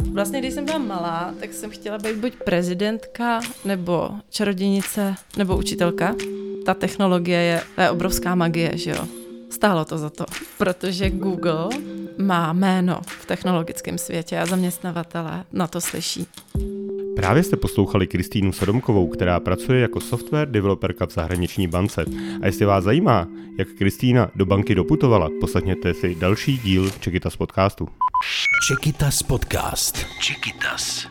Vlastně, 0.00 0.38
když 0.38 0.54
jsem 0.54 0.64
byla 0.64 0.78
malá, 0.78 1.34
tak 1.40 1.52
jsem 1.52 1.70
chtěla 1.70 1.98
být 1.98 2.16
buď 2.16 2.32
prezidentka, 2.44 3.40
nebo 3.64 4.10
čarodějnice, 4.30 5.14
nebo 5.36 5.56
učitelka. 5.56 6.14
Ta 6.66 6.74
technologie 6.74 7.42
je, 7.42 7.62
je 7.82 7.90
obrovská 7.90 8.34
magie, 8.34 8.70
že 8.74 8.90
jo? 8.90 9.08
Stálo 9.50 9.84
to 9.84 9.98
za 9.98 10.10
to, 10.10 10.24
protože 10.58 11.10
Google 11.10 11.68
má 12.18 12.52
jméno 12.52 13.00
v 13.06 13.26
technologickém 13.26 13.98
světě 13.98 14.38
a 14.38 14.46
zaměstnavatele 14.46 15.44
na 15.52 15.66
to 15.66 15.80
slyší. 15.80 16.26
Právě 17.16 17.42
jste 17.42 17.56
poslouchali 17.56 18.06
Kristýnu 18.06 18.52
Sodomkovou, 18.52 19.08
která 19.08 19.40
pracuje 19.40 19.80
jako 19.80 20.00
software 20.00 20.48
developerka 20.48 21.06
v 21.06 21.10
zahraniční 21.10 21.68
bance. 21.68 22.04
A 22.42 22.46
jestli 22.46 22.66
vás 22.66 22.84
zajímá, 22.84 23.28
jak 23.58 23.68
Kristýna 23.68 24.30
do 24.34 24.46
banky 24.46 24.74
doputovala, 24.74 25.28
poslechněte 25.40 25.94
si 25.94 26.14
další 26.14 26.58
díl 26.58 26.90
Čekitas 27.00 27.36
podcastu. 27.36 27.88
Čekitas 28.68 29.22
podcast. 29.22 30.06
Čekitas. 30.20 31.06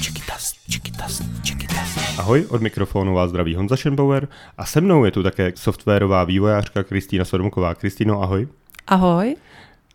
Čekitas, 0.00 0.54
Čekitas, 0.70 1.22
Čekitas. 1.42 2.18
Ahoj, 2.18 2.46
od 2.48 2.62
mikrofonu 2.62 3.14
vás 3.14 3.30
zdraví 3.30 3.54
Honza 3.54 3.76
Schenbauer 3.76 4.28
a 4.58 4.66
se 4.66 4.80
mnou 4.80 5.04
je 5.04 5.10
tu 5.10 5.22
také 5.22 5.52
softwarová 5.54 6.24
vývojářka 6.24 6.82
Kristýna 6.82 7.24
Sodomková. 7.24 7.74
Kristýno, 7.74 8.22
ahoj. 8.22 8.48
Ahoj. 8.86 9.36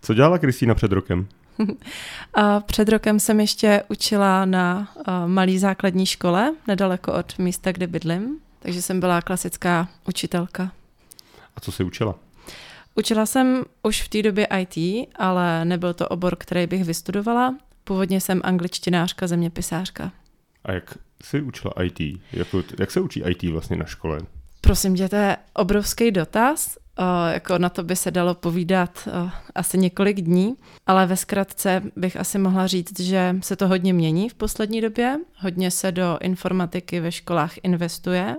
Co 0.01 0.13
dělala 0.13 0.37
Kristýna 0.37 0.75
před 0.75 0.91
rokem? 0.91 1.27
A 2.33 2.59
před 2.59 2.89
rokem 2.89 3.19
jsem 3.19 3.39
ještě 3.39 3.83
učila 3.89 4.45
na 4.45 4.95
malé 5.25 5.59
základní 5.59 6.05
škole, 6.05 6.53
nedaleko 6.67 7.13
od 7.13 7.37
místa, 7.37 7.71
kde 7.71 7.87
bydlím, 7.87 8.39
takže 8.59 8.81
jsem 8.81 8.99
byla 8.99 9.21
klasická 9.21 9.87
učitelka. 10.07 10.71
A 11.55 11.59
co 11.59 11.71
jsi 11.71 11.83
učila? 11.83 12.15
Učila 12.95 13.25
jsem 13.25 13.63
už 13.83 14.01
v 14.01 14.07
té 14.07 14.21
době 14.21 14.47
IT, 14.59 15.07
ale 15.15 15.65
nebyl 15.65 15.93
to 15.93 16.07
obor, 16.07 16.35
který 16.35 16.67
bych 16.67 16.83
vystudovala. 16.83 17.55
Původně 17.83 18.21
jsem 18.21 18.41
angličtinářka, 18.43 19.27
zeměpisářka. 19.27 20.11
A 20.63 20.71
jak 20.71 20.97
jsi 21.23 21.41
učila 21.41 21.73
IT? 21.83 21.99
Jak, 22.33 22.47
jak 22.79 22.91
se 22.91 23.01
učí 23.01 23.23
IT 23.27 23.43
vlastně 23.43 23.77
na 23.77 23.85
škole? 23.85 24.19
Prosím 24.61 24.95
tě, 24.95 25.09
to 25.09 25.15
je 25.15 25.37
obrovský 25.53 26.11
dotaz. 26.11 26.77
Uh, 26.99 27.33
jako 27.33 27.57
na 27.57 27.69
to 27.69 27.83
by 27.83 27.95
se 27.95 28.11
dalo 28.11 28.35
povídat 28.35 29.07
uh, 29.07 29.31
asi 29.55 29.77
několik 29.77 30.21
dní, 30.21 30.55
ale 30.87 31.05
ve 31.05 31.17
zkratce 31.17 31.81
bych 31.95 32.17
asi 32.17 32.39
mohla 32.39 32.67
říct, 32.67 32.99
že 32.99 33.35
se 33.41 33.55
to 33.55 33.67
hodně 33.67 33.93
mění 33.93 34.29
v 34.29 34.33
poslední 34.33 34.81
době. 34.81 35.19
Hodně 35.37 35.71
se 35.71 35.91
do 35.91 36.17
informatiky 36.21 36.99
ve 36.99 37.11
školách 37.11 37.53
investuje 37.63 38.35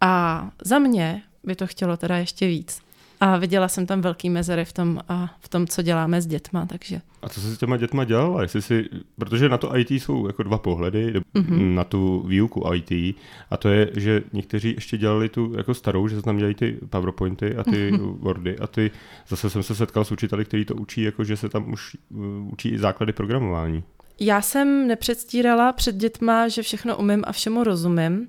a 0.00 0.50
za 0.64 0.78
mě 0.78 1.22
by 1.44 1.56
to 1.56 1.66
chtělo 1.66 1.96
teda 1.96 2.16
ještě 2.16 2.46
víc. 2.46 2.81
A 3.24 3.36
viděla 3.36 3.68
jsem 3.68 3.86
tam 3.86 4.00
velký 4.00 4.30
mezery 4.30 4.64
v 4.64 4.72
tom, 4.72 5.00
a 5.08 5.34
v 5.40 5.48
tom, 5.48 5.66
co 5.66 5.82
děláme 5.82 6.22
s 6.22 6.26
dětma, 6.26 6.66
takže. 6.66 7.00
A 7.22 7.28
co 7.28 7.40
jsi 7.40 7.54
s 7.54 7.58
těma 7.58 7.76
dětma 7.76 8.04
dělala? 8.04 8.42
Jestli 8.42 8.62
si, 8.62 8.88
protože 9.18 9.48
na 9.48 9.58
to 9.58 9.76
IT 9.76 9.90
jsou 9.90 10.26
jako 10.26 10.42
dva 10.42 10.58
pohledy, 10.58 11.12
mm-hmm. 11.34 11.74
na 11.74 11.84
tu 11.84 12.22
výuku 12.26 12.72
IT, 12.74 13.16
a 13.50 13.56
to 13.56 13.68
je, 13.68 13.90
že 13.96 14.22
někteří 14.32 14.72
ještě 14.74 14.98
dělali 14.98 15.28
tu 15.28 15.54
jako 15.56 15.74
starou, 15.74 16.08
že 16.08 16.16
se 16.16 16.22
tam 16.22 16.36
dělají 16.36 16.54
ty 16.54 16.78
PowerPointy 16.90 17.56
a 17.56 17.64
ty 17.64 17.92
mm-hmm. 17.92 18.18
Wordy 18.18 18.58
a 18.58 18.66
ty, 18.66 18.90
zase 19.28 19.50
jsem 19.50 19.62
se 19.62 19.74
setkal 19.74 20.04
s 20.04 20.12
učiteli, 20.12 20.44
kteří 20.44 20.64
to 20.64 20.74
učí, 20.74 21.02
jako 21.02 21.24
že 21.24 21.36
se 21.36 21.48
tam 21.48 21.72
už 21.72 21.96
uh, 22.10 22.52
učí 22.52 22.68
i 22.68 22.78
základy 22.78 23.12
programování. 23.12 23.84
Já 24.20 24.42
jsem 24.42 24.86
nepředstírala 24.86 25.72
před 25.72 25.96
dětma, 25.96 26.48
že 26.48 26.62
všechno 26.62 26.96
umím 26.96 27.24
a 27.26 27.32
všemu 27.32 27.64
rozumím. 27.64 28.28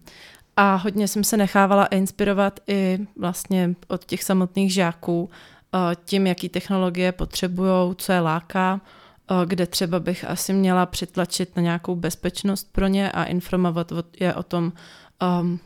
A 0.57 0.75
hodně 0.75 1.07
jsem 1.07 1.23
se 1.23 1.37
nechávala 1.37 1.85
inspirovat 1.85 2.59
i 2.67 2.99
vlastně 3.15 3.75
od 3.87 4.05
těch 4.05 4.23
samotných 4.23 4.73
žáků 4.73 5.29
eh, 5.75 5.95
tím, 6.05 6.27
jaký 6.27 6.49
technologie 6.49 7.11
potřebují, 7.11 7.95
co 7.97 8.11
je 8.11 8.19
láká, 8.19 8.81
eh, 8.81 9.45
kde 9.45 9.67
třeba 9.67 9.99
bych 9.99 10.25
asi 10.29 10.53
měla 10.53 10.85
přitlačit 10.85 11.55
na 11.55 11.61
nějakou 11.61 11.95
bezpečnost 11.95 12.67
pro 12.71 12.87
ně 12.87 13.11
a 13.11 13.23
informovat 13.23 13.93
je 14.19 14.33
o 14.33 14.43
tom, 14.43 14.73
ehm, 15.21 15.59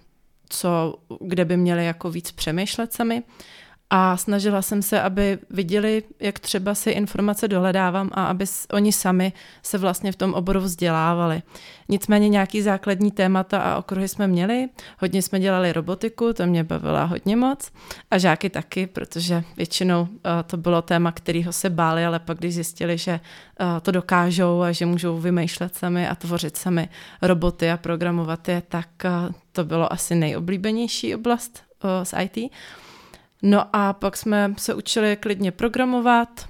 co, 0.50 0.96
kde 1.22 1.46
by 1.46 1.58
měli 1.58 1.86
jako 1.86 2.12
víc 2.12 2.32
přemýšlet 2.32 2.94
sami 2.94 3.24
a 3.90 4.18
snažila 4.18 4.62
jsem 4.62 4.82
se, 4.82 5.02
aby 5.02 5.40
viděli, 5.50 6.04
jak 6.20 6.40
třeba 6.40 6.76
si 6.76 6.90
informace 6.90 7.48
dohledávám 7.48 8.10
a 8.14 8.26
aby 8.26 8.46
oni 8.74 8.94
sami 8.94 9.34
se 9.64 9.78
vlastně 9.78 10.12
v 10.12 10.16
tom 10.16 10.34
oboru 10.34 10.60
vzdělávali. 10.60 11.42
Nicméně 11.90 12.30
nějaký 12.30 12.62
základní 12.62 13.12
témata 13.12 13.60
a 13.60 13.78
okruhy 13.78 14.08
jsme 14.08 14.28
měli, 14.28 14.70
hodně 15.00 15.22
jsme 15.22 15.40
dělali 15.40 15.74
robotiku, 15.74 16.34
to 16.34 16.46
mě 16.46 16.64
bavila 16.64 17.04
hodně 17.04 17.36
moc 17.36 17.72
a 18.12 18.18
žáky 18.18 18.50
taky, 18.50 18.88
protože 18.88 19.44
většinou 19.58 20.02
uh, 20.02 20.08
to 20.46 20.58
bylo 20.58 20.82
téma, 20.82 21.12
kterého 21.12 21.54
se 21.54 21.70
báli, 21.70 22.06
ale 22.06 22.20
pak 22.20 22.38
když 22.38 22.54
zjistili, 22.54 22.98
že 22.98 23.20
uh, 23.60 23.68
to 23.82 23.92
dokážou 23.92 24.62
a 24.62 24.72
že 24.72 24.86
můžou 24.86 25.18
vymýšlet 25.18 25.76
sami 25.76 26.08
a 26.08 26.16
tvořit 26.16 26.58
sami 26.58 26.90
roboty 27.22 27.72
a 27.72 27.78
programovat 27.78 28.48
je, 28.48 28.62
tak 28.68 28.90
uh, 29.06 29.36
to 29.52 29.64
bylo 29.66 29.94
asi 29.94 30.16
nejoblíbenější 30.16 31.16
oblast 31.16 31.64
z 32.04 32.14
IT. 32.24 32.52
No 33.42 33.76
a 33.76 33.94
pak 33.94 34.18
jsme 34.18 34.54
se 34.58 34.74
učili 34.74 35.16
klidně 35.16 35.52
programovat, 35.52 36.50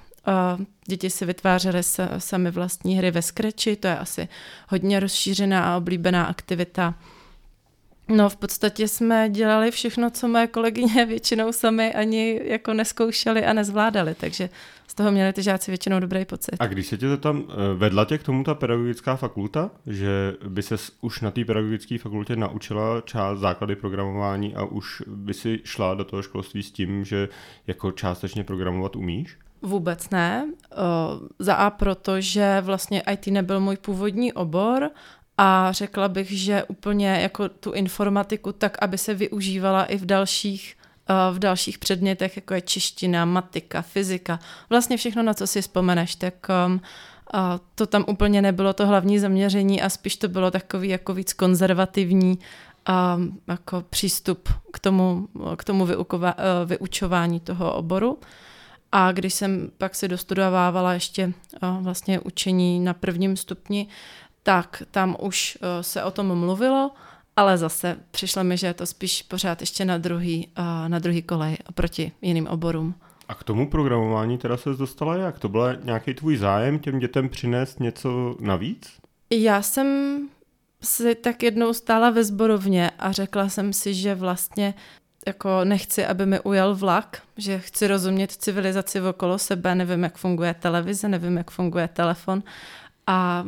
děti 0.86 1.10
si 1.10 1.24
vytvářely 1.24 1.82
sami 2.18 2.50
vlastní 2.50 2.98
hry 2.98 3.10
ve 3.10 3.22
Scratchi, 3.22 3.76
to 3.76 3.86
je 3.86 3.98
asi 3.98 4.28
hodně 4.68 5.00
rozšířená 5.00 5.74
a 5.74 5.76
oblíbená 5.76 6.24
aktivita. 6.24 6.94
No 8.08 8.28
v 8.28 8.36
podstatě 8.36 8.88
jsme 8.88 9.28
dělali 9.28 9.70
všechno, 9.70 10.10
co 10.10 10.28
moje 10.28 10.46
kolegyně 10.46 11.06
většinou 11.06 11.52
sami 11.52 11.94
ani 11.94 12.40
jako 12.44 12.74
neskoušeli 12.74 13.44
a 13.44 13.52
nezvládali, 13.52 14.14
takže 14.14 14.48
toho 14.98 15.12
měli 15.12 15.32
ty 15.32 15.42
žáci 15.42 15.70
většinou 15.70 16.00
dobrý 16.00 16.24
pocit. 16.24 16.56
A 16.58 16.66
když 16.66 16.86
se 16.86 16.98
tě 16.98 17.08
to 17.08 17.16
tam 17.16 17.44
eh, 17.48 17.54
vedla 17.74 18.04
tě 18.04 18.18
k 18.18 18.22
tomu 18.22 18.44
ta 18.44 18.54
pedagogická 18.54 19.16
fakulta, 19.16 19.70
že 19.86 20.34
by 20.48 20.62
se 20.62 20.76
už 21.00 21.20
na 21.20 21.30
té 21.30 21.44
pedagogické 21.44 21.98
fakultě 21.98 22.36
naučila 22.36 23.00
část 23.00 23.38
základy 23.38 23.76
programování 23.76 24.54
a 24.54 24.64
už 24.64 25.02
by 25.06 25.34
si 25.34 25.60
šla 25.64 25.94
do 25.94 26.04
toho 26.04 26.22
školství 26.22 26.62
s 26.62 26.72
tím, 26.72 27.04
že 27.04 27.28
jako 27.66 27.92
částečně 27.92 28.44
programovat 28.44 28.96
umíš? 28.96 29.38
Vůbec 29.62 30.10
ne. 30.10 30.52
Za 31.38 31.54
A 31.54 31.70
proto, 31.70 32.20
že 32.20 32.60
vlastně 32.60 33.02
IT 33.12 33.26
nebyl 33.26 33.60
můj 33.60 33.76
původní 33.76 34.32
obor 34.32 34.90
a 35.38 35.72
řekla 35.72 36.08
bych, 36.08 36.30
že 36.30 36.64
úplně 36.64 37.08
jako 37.08 37.48
tu 37.48 37.72
informatiku 37.72 38.52
tak, 38.52 38.76
aby 38.80 38.98
se 38.98 39.14
využívala 39.14 39.84
i 39.84 39.96
v 39.96 40.06
dalších 40.06 40.76
eh, 40.76 40.87
v 41.32 41.38
dalších 41.38 41.78
předmětech, 41.78 42.36
jako 42.36 42.54
je 42.54 42.60
čeština, 42.60 43.24
matika, 43.24 43.82
fyzika, 43.82 44.38
vlastně 44.70 44.96
všechno, 44.96 45.22
na 45.22 45.34
co 45.34 45.46
si 45.46 45.62
vzpomeneš, 45.62 46.14
tak 46.14 46.34
um, 46.66 46.80
a 47.32 47.60
to 47.74 47.86
tam 47.86 48.04
úplně 48.08 48.42
nebylo 48.42 48.72
to 48.72 48.86
hlavní 48.86 49.18
zaměření 49.18 49.82
a 49.82 49.88
spíš 49.88 50.16
to 50.16 50.28
bylo 50.28 50.50
takový 50.50 50.88
jako 50.88 51.14
víc 51.14 51.32
konzervativní 51.32 52.38
um, 52.88 53.40
jako 53.48 53.84
přístup 53.90 54.48
k 54.72 54.78
tomu, 54.78 55.28
k 55.56 55.64
tomu 55.64 55.86
vyukova, 55.86 56.34
uh, 56.38 56.68
vyučování 56.68 57.40
toho 57.40 57.74
oboru. 57.74 58.18
A 58.92 59.12
když 59.12 59.34
jsem 59.34 59.70
pak 59.78 59.94
se 59.94 60.08
dostudovávala 60.08 60.92
ještě 60.92 61.26
uh, 61.26 61.82
vlastně 61.82 62.20
učení 62.20 62.80
na 62.80 62.94
prvním 62.94 63.36
stupni, 63.36 63.88
tak 64.42 64.82
tam 64.90 65.16
už 65.20 65.58
se 65.80 66.04
o 66.04 66.10
tom 66.10 66.38
mluvilo, 66.38 66.90
ale 67.38 67.58
zase 67.58 67.96
přišlo 68.10 68.44
mi, 68.44 68.56
že 68.56 68.66
je 68.66 68.74
to 68.74 68.86
spíš 68.86 69.22
pořád 69.22 69.60
ještě 69.60 69.84
na 69.84 69.98
druhý, 69.98 70.48
uh, 70.58 70.88
na 70.88 70.98
druhý 70.98 71.22
kolej 71.22 71.56
oproti 71.68 72.12
jiným 72.22 72.46
oborům. 72.46 72.94
A 73.28 73.34
k 73.34 73.44
tomu 73.44 73.70
programování 73.70 74.38
teda 74.38 74.56
se 74.56 74.70
dostala 74.70 75.16
jak? 75.16 75.38
To 75.38 75.48
byl 75.48 75.76
nějaký 75.82 76.14
tvůj 76.14 76.36
zájem 76.36 76.78
těm 76.78 76.98
dětem 76.98 77.28
přinést 77.28 77.80
něco 77.80 78.36
navíc? 78.40 78.92
Já 79.30 79.62
jsem 79.62 80.18
si 80.82 81.14
tak 81.14 81.42
jednou 81.42 81.72
stála 81.72 82.10
ve 82.10 82.24
zborovně 82.24 82.90
a 82.98 83.12
řekla 83.12 83.48
jsem 83.48 83.72
si, 83.72 83.94
že 83.94 84.14
vlastně 84.14 84.74
jako 85.26 85.64
nechci, 85.64 86.06
aby 86.06 86.26
mi 86.26 86.40
ujel 86.40 86.74
vlak, 86.74 87.22
že 87.36 87.58
chci 87.58 87.86
rozumět 87.86 88.32
civilizaci 88.32 89.00
okolo 89.00 89.38
sebe, 89.38 89.74
nevím, 89.74 90.02
jak 90.02 90.18
funguje 90.18 90.54
televize, 90.54 91.08
nevím, 91.08 91.36
jak 91.36 91.50
funguje 91.50 91.88
telefon 91.88 92.42
a 93.10 93.44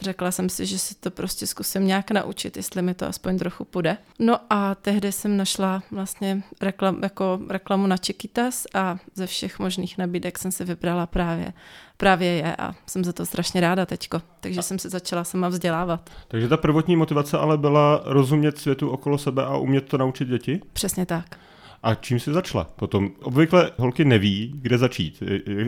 řekla 0.00 0.30
jsem 0.30 0.48
si, 0.48 0.66
že 0.66 0.78
si 0.78 0.94
to 0.94 1.10
prostě 1.10 1.46
zkusím 1.46 1.86
nějak 1.86 2.10
naučit, 2.10 2.56
jestli 2.56 2.82
mi 2.82 2.94
to 2.94 3.06
aspoň 3.06 3.38
trochu 3.38 3.64
půjde. 3.64 3.96
No 4.18 4.38
a 4.50 4.74
tehdy 4.74 5.12
jsem 5.12 5.36
našla 5.36 5.82
vlastně 5.90 6.42
reklam, 6.60 6.98
jako 7.02 7.40
reklamu 7.48 7.86
na 7.86 7.96
Chiquitas 7.96 8.66
a 8.74 8.98
ze 9.14 9.26
všech 9.26 9.58
možných 9.58 9.98
nabídek 9.98 10.38
jsem 10.38 10.52
si 10.52 10.64
vybrala 10.64 11.06
právě, 11.06 11.52
právě 11.96 12.28
je 12.28 12.56
a 12.56 12.74
jsem 12.86 13.04
za 13.04 13.12
to 13.12 13.26
strašně 13.26 13.60
ráda 13.60 13.86
teďko. 13.86 14.22
Takže 14.40 14.58
a... 14.58 14.62
jsem 14.62 14.78
se 14.78 14.88
začala 14.88 15.24
sama 15.24 15.48
vzdělávat. 15.48 16.10
Takže 16.28 16.48
ta 16.48 16.56
prvotní 16.56 16.96
motivace 16.96 17.38
ale 17.38 17.58
byla 17.58 18.02
rozumět 18.04 18.58
světu 18.58 18.90
okolo 18.90 19.18
sebe 19.18 19.44
a 19.44 19.56
umět 19.56 19.88
to 19.88 19.98
naučit 19.98 20.28
děti? 20.28 20.60
Přesně 20.72 21.06
tak. 21.06 21.38
A 21.82 21.94
čím 21.94 22.20
jsi 22.20 22.32
začala 22.32 22.64
potom? 22.64 23.10
Obvykle 23.22 23.70
holky 23.76 24.04
neví, 24.04 24.52
kde 24.54 24.78
začít. 24.78 25.22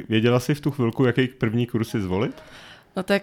Věděla 0.08 0.40
jsi 0.40 0.54
v 0.54 0.60
tu 0.60 0.70
chvilku, 0.70 1.04
jaký 1.04 1.28
první 1.28 1.66
kursy 1.66 2.00
zvolit? 2.00 2.42
No 2.96 3.02
tak 3.02 3.22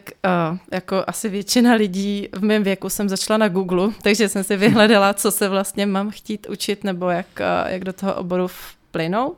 uh, 0.52 0.58
jako 0.72 1.04
asi 1.08 1.30
většina 1.30 1.74
lidí 1.74 2.28
v 2.34 2.44
mém 2.44 2.64
věku 2.64 2.90
jsem 2.90 3.10
začala 3.10 3.38
na 3.38 3.48
Google, 3.48 3.90
takže 4.02 4.30
jsem 4.30 4.44
si 4.44 4.58
vyhledala, 4.58 5.14
co 5.14 5.32
se 5.32 5.50
vlastně 5.50 5.86
mám 5.86 6.12
chtít 6.12 6.48
učit 6.50 6.84
nebo 6.84 7.10
jak, 7.10 7.28
uh, 7.40 7.72
jak 7.72 7.84
do 7.84 7.94
toho 7.94 8.16
oboru 8.16 8.48
vplynout. 8.48 9.38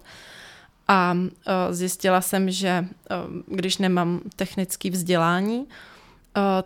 A 0.88 1.14
uh, 1.14 1.24
zjistila 1.70 2.22
jsem, 2.22 2.52
že 2.52 2.86
uh, 3.12 3.56
když 3.56 3.78
nemám 3.78 4.22
technické 4.36 4.90
vzdělání, 4.90 5.60
uh, 5.60 5.66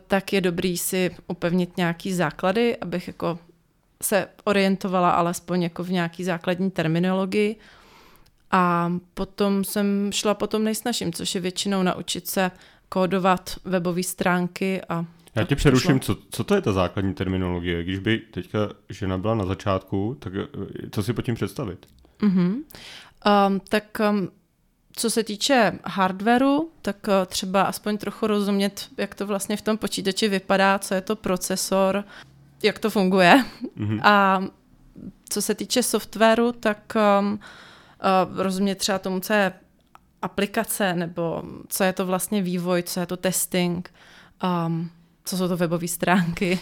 tak 0.08 0.34
je 0.34 0.42
dobrý 0.42 0.78
si 0.78 1.16
upevnit 1.28 1.78
nějaký 1.78 2.14
základy, 2.14 2.78
abych 2.78 3.08
jako 3.08 3.40
se 4.02 4.28
orientovala 4.44 5.12
alespoň 5.12 5.64
jako 5.64 5.84
v 5.84 5.92
nějaký 5.92 6.24
základní 6.24 6.72
terminologii. 6.72 7.56
A 8.52 8.92
potom 9.14 9.64
jsem 9.64 10.12
šla 10.14 10.34
potom 10.34 10.64
nejsnažím, 10.64 11.14
což 11.14 11.36
je 11.36 11.42
většinou 11.42 11.84
naučit 11.84 12.28
se 12.28 12.52
kódovat 12.90 13.56
webové 13.66 14.04
stránky 14.04 14.82
a 14.90 15.06
já 15.36 15.44
tě 15.44 15.56
přeruším, 15.56 16.00
co, 16.00 16.18
co 16.30 16.44
to 16.44 16.56
je 16.56 16.62
ta 16.62 16.72
základní 16.72 17.14
terminologie? 17.14 17.84
Když 17.84 18.00
by 18.00 18.18
teďka 18.18 18.60
žena 18.90 19.18
byla 19.18 19.36
na 19.36 19.46
začátku, 19.46 20.18
tak 20.20 20.34
co 20.92 21.04
si 21.04 21.14
pod 21.14 21.22
tím 21.22 21.36
představit? 21.36 21.86
Uh-huh. 22.20 22.56
Um, 23.48 23.60
tak 23.70 24.02
um, 24.10 24.30
co 24.92 25.10
se 25.10 25.24
týče 25.24 25.80
hardwareu, 25.86 26.70
tak 26.82 26.96
uh, 27.08 27.14
třeba 27.26 27.62
aspoň 27.62 27.98
trochu 27.98 28.28
rozumět, 28.28 28.90
jak 28.98 29.16
to 29.16 29.28
vlastně 29.28 29.58
v 29.58 29.62
tom 29.62 29.78
počítači 29.78 30.28
vypadá, 30.28 30.80
co 30.80 30.94
je 30.94 31.02
to 31.02 31.16
procesor, 31.16 32.04
jak 32.64 32.80
to 32.80 32.90
funguje. 32.90 33.46
Mm-hmm. 33.78 34.00
A 34.04 34.44
co 35.30 35.42
se 35.42 35.56
týče 35.56 35.84
softwaru, 35.84 36.52
tak 36.52 36.94
um, 37.20 37.34
uh, 37.34 38.42
rozumět 38.42 38.76
třeba 38.76 39.00
tomu, 39.00 39.20
co 39.20 39.34
je 39.34 39.54
aplikace, 40.28 40.94
nebo 40.94 41.44
co 41.68 41.84
je 41.84 41.94
to 41.94 42.06
vlastně 42.06 42.42
vývoj, 42.42 42.84
co 42.84 43.00
je 43.00 43.06
to 43.06 43.18
testing, 43.18 43.94
um, 44.44 44.90
co 45.26 45.38
jsou 45.38 45.48
to 45.48 45.58
webové 45.58 45.88
stránky 45.88 46.60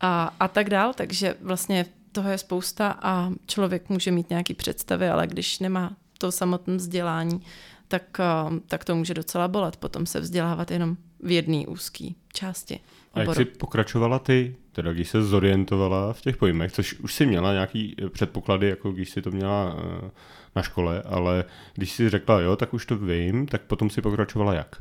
a, 0.00 0.34
a 0.40 0.48
tak 0.48 0.70
dál. 0.70 0.94
Takže 0.94 1.34
vlastně 1.42 1.86
toho 2.12 2.30
je 2.30 2.38
spousta 2.38 2.98
a 3.02 3.30
člověk 3.46 3.88
může 3.88 4.10
mít 4.10 4.30
nějaké 4.30 4.54
představy, 4.54 5.08
ale 5.08 5.26
když 5.26 5.58
nemá 5.58 5.96
to 6.18 6.32
samotné 6.32 6.76
vzdělání, 6.76 7.42
tak, 7.88 8.20
um, 8.48 8.60
tak 8.68 8.84
to 8.84 8.94
může 8.94 9.14
docela 9.14 9.48
bolet. 9.48 9.76
Potom 9.76 10.06
se 10.06 10.20
vzdělávat 10.20 10.70
jenom 10.70 10.96
v 11.22 11.30
jedné 11.30 11.66
úzké 11.66 12.08
části. 12.32 12.80
A 13.14 13.20
jak 13.20 13.34
jsi 13.34 13.44
pokračovala 13.44 14.18
ty, 14.18 14.56
teda 14.72 14.92
když 14.92 15.08
se 15.08 15.22
zorientovala 15.22 16.12
v 16.12 16.20
těch 16.20 16.36
pojmech, 16.36 16.72
což 16.72 16.94
už 16.94 17.14
si 17.14 17.26
měla 17.26 17.52
nějaký 17.52 17.96
předpoklady, 18.12 18.68
jako 18.68 18.92
když 18.92 19.10
si 19.10 19.22
to 19.22 19.30
měla 19.30 19.76
eh, 19.78 20.10
na 20.56 20.62
škole, 20.62 21.02
ale 21.02 21.44
když 21.74 21.92
si 21.92 22.10
řekla 22.10 22.40
jo, 22.40 22.56
tak 22.56 22.74
už 22.74 22.86
to 22.86 22.96
vím, 22.96 23.46
tak 23.46 23.62
potom 23.62 23.90
si 23.90 24.02
pokračovala 24.02 24.54
jak? 24.54 24.76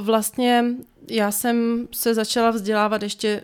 Vlastně 0.00 0.64
já 1.10 1.30
jsem 1.30 1.88
se 1.92 2.14
začala 2.14 2.50
vzdělávat 2.50 3.02
ještě 3.02 3.42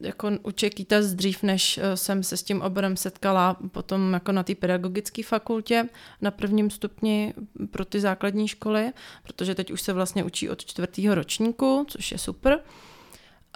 jako 0.00 0.30
u 0.42 0.50
Čekýtas 0.50 1.06
dřív, 1.06 1.42
než 1.42 1.78
e, 1.78 1.96
jsem 1.96 2.22
se 2.22 2.36
s 2.36 2.42
tím 2.42 2.62
oborem 2.62 2.96
setkala 2.96 3.56
potom 3.72 4.12
jako 4.12 4.32
na 4.32 4.42
té 4.42 4.54
pedagogické 4.54 5.22
fakultě 5.22 5.88
na 6.20 6.30
prvním 6.30 6.70
stupni 6.70 7.34
pro 7.70 7.84
ty 7.84 8.00
základní 8.00 8.48
školy, 8.48 8.92
protože 9.22 9.54
teď 9.54 9.70
už 9.70 9.82
se 9.82 9.92
vlastně 9.92 10.24
učí 10.24 10.48
od 10.48 10.64
čtvrtého 10.64 11.14
ročníku, 11.14 11.86
což 11.88 12.12
je 12.12 12.18
super. 12.18 12.60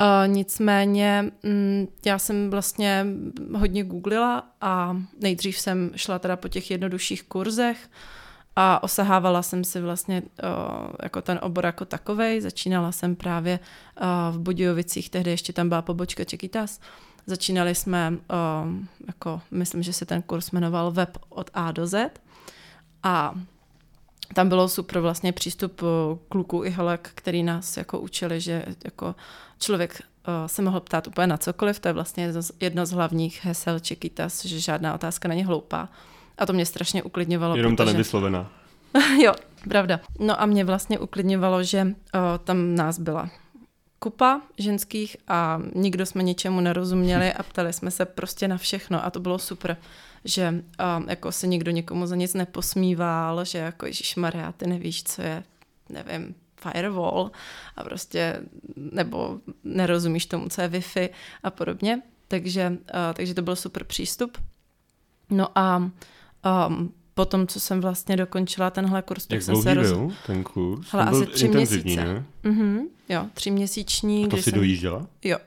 Uh, 0.00 0.32
nicméně 0.32 1.32
mm, 1.43 1.87
já 2.06 2.19
jsem 2.19 2.50
vlastně 2.50 3.06
hodně 3.55 3.85
googlila 3.85 4.49
a 4.61 4.96
nejdřív 5.20 5.58
jsem 5.58 5.91
šla 5.96 6.19
teda 6.19 6.37
po 6.37 6.49
těch 6.49 6.70
jednodušších 6.70 7.23
kurzech, 7.23 7.91
a 8.56 8.82
osahávala 8.82 9.43
jsem 9.43 9.64
si 9.64 9.81
vlastně 9.81 10.23
uh, 10.23 10.91
jako 11.02 11.23
ten 11.23 11.38
obor 11.43 11.67
jako 11.67 11.85
takovej. 11.85 12.41
Začínala 12.41 12.93
jsem 12.93 13.17
právě 13.17 13.58
uh, 14.00 14.37
v 14.37 14.38
Budějovicích, 14.38 15.11
tehdy 15.11 15.31
ještě 15.31 15.52
tam 15.52 15.69
byla 15.69 15.82
pobočka 15.82 16.25
Čekytas. 16.25 16.81
Začínali 17.26 17.75
jsme, 17.75 18.12
jako, 19.06 19.41
myslím, 19.50 19.82
že 19.82 19.93
se 19.93 20.06
ten 20.06 20.23
kurz 20.23 20.50
jmenoval 20.50 20.91
Web 20.91 21.19
od 21.29 21.50
A 21.55 21.73
do 21.73 21.87
Z. 21.87 22.11
A 23.02 23.35
tam 24.34 24.48
bylo 24.48 24.69
super 24.69 25.00
vlastně 25.00 25.32
přístup 25.32 25.82
kluků 26.28 26.64
i 26.64 26.70
holek, 26.70 27.10
který 27.14 27.42
nás 27.42 27.76
jako 27.76 27.98
učili, 27.98 28.40
že 28.40 28.64
jako 28.84 29.14
člověk 29.58 30.02
se 30.46 30.62
mohl 30.62 30.81
ptát 30.81 31.06
úplně 31.06 31.26
na 31.26 31.36
cokoliv, 31.36 31.78
to 31.78 31.88
je 31.88 31.92
vlastně 31.92 32.32
jedno 32.60 32.86
z 32.86 32.90
hlavních 32.90 33.44
hesel 33.44 33.78
Čekytas, 33.78 34.44
že 34.44 34.60
žádná 34.60 34.94
otázka 34.94 35.28
není 35.28 35.44
hloupá. 35.44 35.88
A 36.38 36.46
to 36.46 36.52
mě 36.52 36.66
strašně 36.66 37.02
uklidňovalo. 37.02 37.56
Jenom 37.56 37.76
protože... 37.76 37.86
ta 37.86 37.92
nevyslovená. 37.92 38.50
jo, 39.22 39.34
pravda. 39.69 40.00
No 40.19 40.42
a 40.42 40.46
mě 40.46 40.64
vlastně 40.64 40.98
uklidňovalo, 40.98 41.62
že 41.62 41.86
o, 42.14 42.38
tam 42.38 42.75
nás 42.75 42.98
byla 42.98 43.31
kupa 43.98 44.40
ženských 44.58 45.16
a 45.28 45.60
nikdo 45.75 46.06
jsme 46.06 46.22
ničemu 46.22 46.60
nerozuměli 46.60 47.32
a 47.32 47.42
ptali 47.42 47.72
jsme 47.72 47.90
se 47.90 48.04
prostě 48.04 48.48
na 48.48 48.56
všechno 48.56 49.04
a 49.04 49.10
to 49.10 49.20
bylo 49.20 49.38
super, 49.38 49.76
že 50.25 50.49
um, 50.99 51.09
jako 51.09 51.32
se 51.32 51.47
nikdo 51.47 51.71
někomu 51.71 52.06
za 52.06 52.17
nic 52.17 52.35
neposmíval, 52.35 53.44
že 53.44 53.59
jako 53.59 53.87
Ježíš 53.87 54.17
Maria, 54.17 54.53
ty 54.53 54.67
nevíš, 54.67 55.05
co 55.05 55.23
je, 55.23 55.44
nevím, 55.88 56.35
firewall 56.56 57.31
a 57.76 57.85
prostě, 57.85 58.41
nebo 58.76 59.41
nerozumíš 59.65 60.26
tomu, 60.26 60.49
co 60.49 60.61
je 60.62 60.69
Wi-Fi 60.69 61.09
a 61.43 61.50
podobně. 61.50 62.03
Takže, 62.29 62.71
uh, 62.71 63.15
takže 63.15 63.35
to 63.35 63.43
byl 63.43 63.56
super 63.56 63.85
přístup. 63.85 64.38
No 65.31 65.59
a 65.59 65.76
um, 66.69 66.93
po 67.15 67.25
tom, 67.25 67.47
co 67.47 67.61
jsem 67.61 67.81
vlastně 67.81 68.17
dokončila 68.17 68.70
tenhle 68.70 69.03
kurz, 69.03 69.27
tak 69.27 69.35
Jak 69.35 69.43
jsem 69.43 69.62
se 69.62 69.75
roz... 69.75 69.93
byl 69.93 70.11
ten 70.27 70.43
kurz? 70.43 70.93
Hele, 70.93 71.05
asi 71.05 71.27
tři 71.27 71.49
měsíce. 71.49 72.05
Ne? 72.05 72.25
Mm-hmm, 72.44 72.81
jo, 73.09 73.27
tři 73.35 73.50
měsíční. 73.50 74.25
A 74.25 74.29
to 74.29 74.37
si 74.37 74.43
jsem... 74.43 74.55
dojížděla? 74.55 75.06
Jo. 75.25 75.38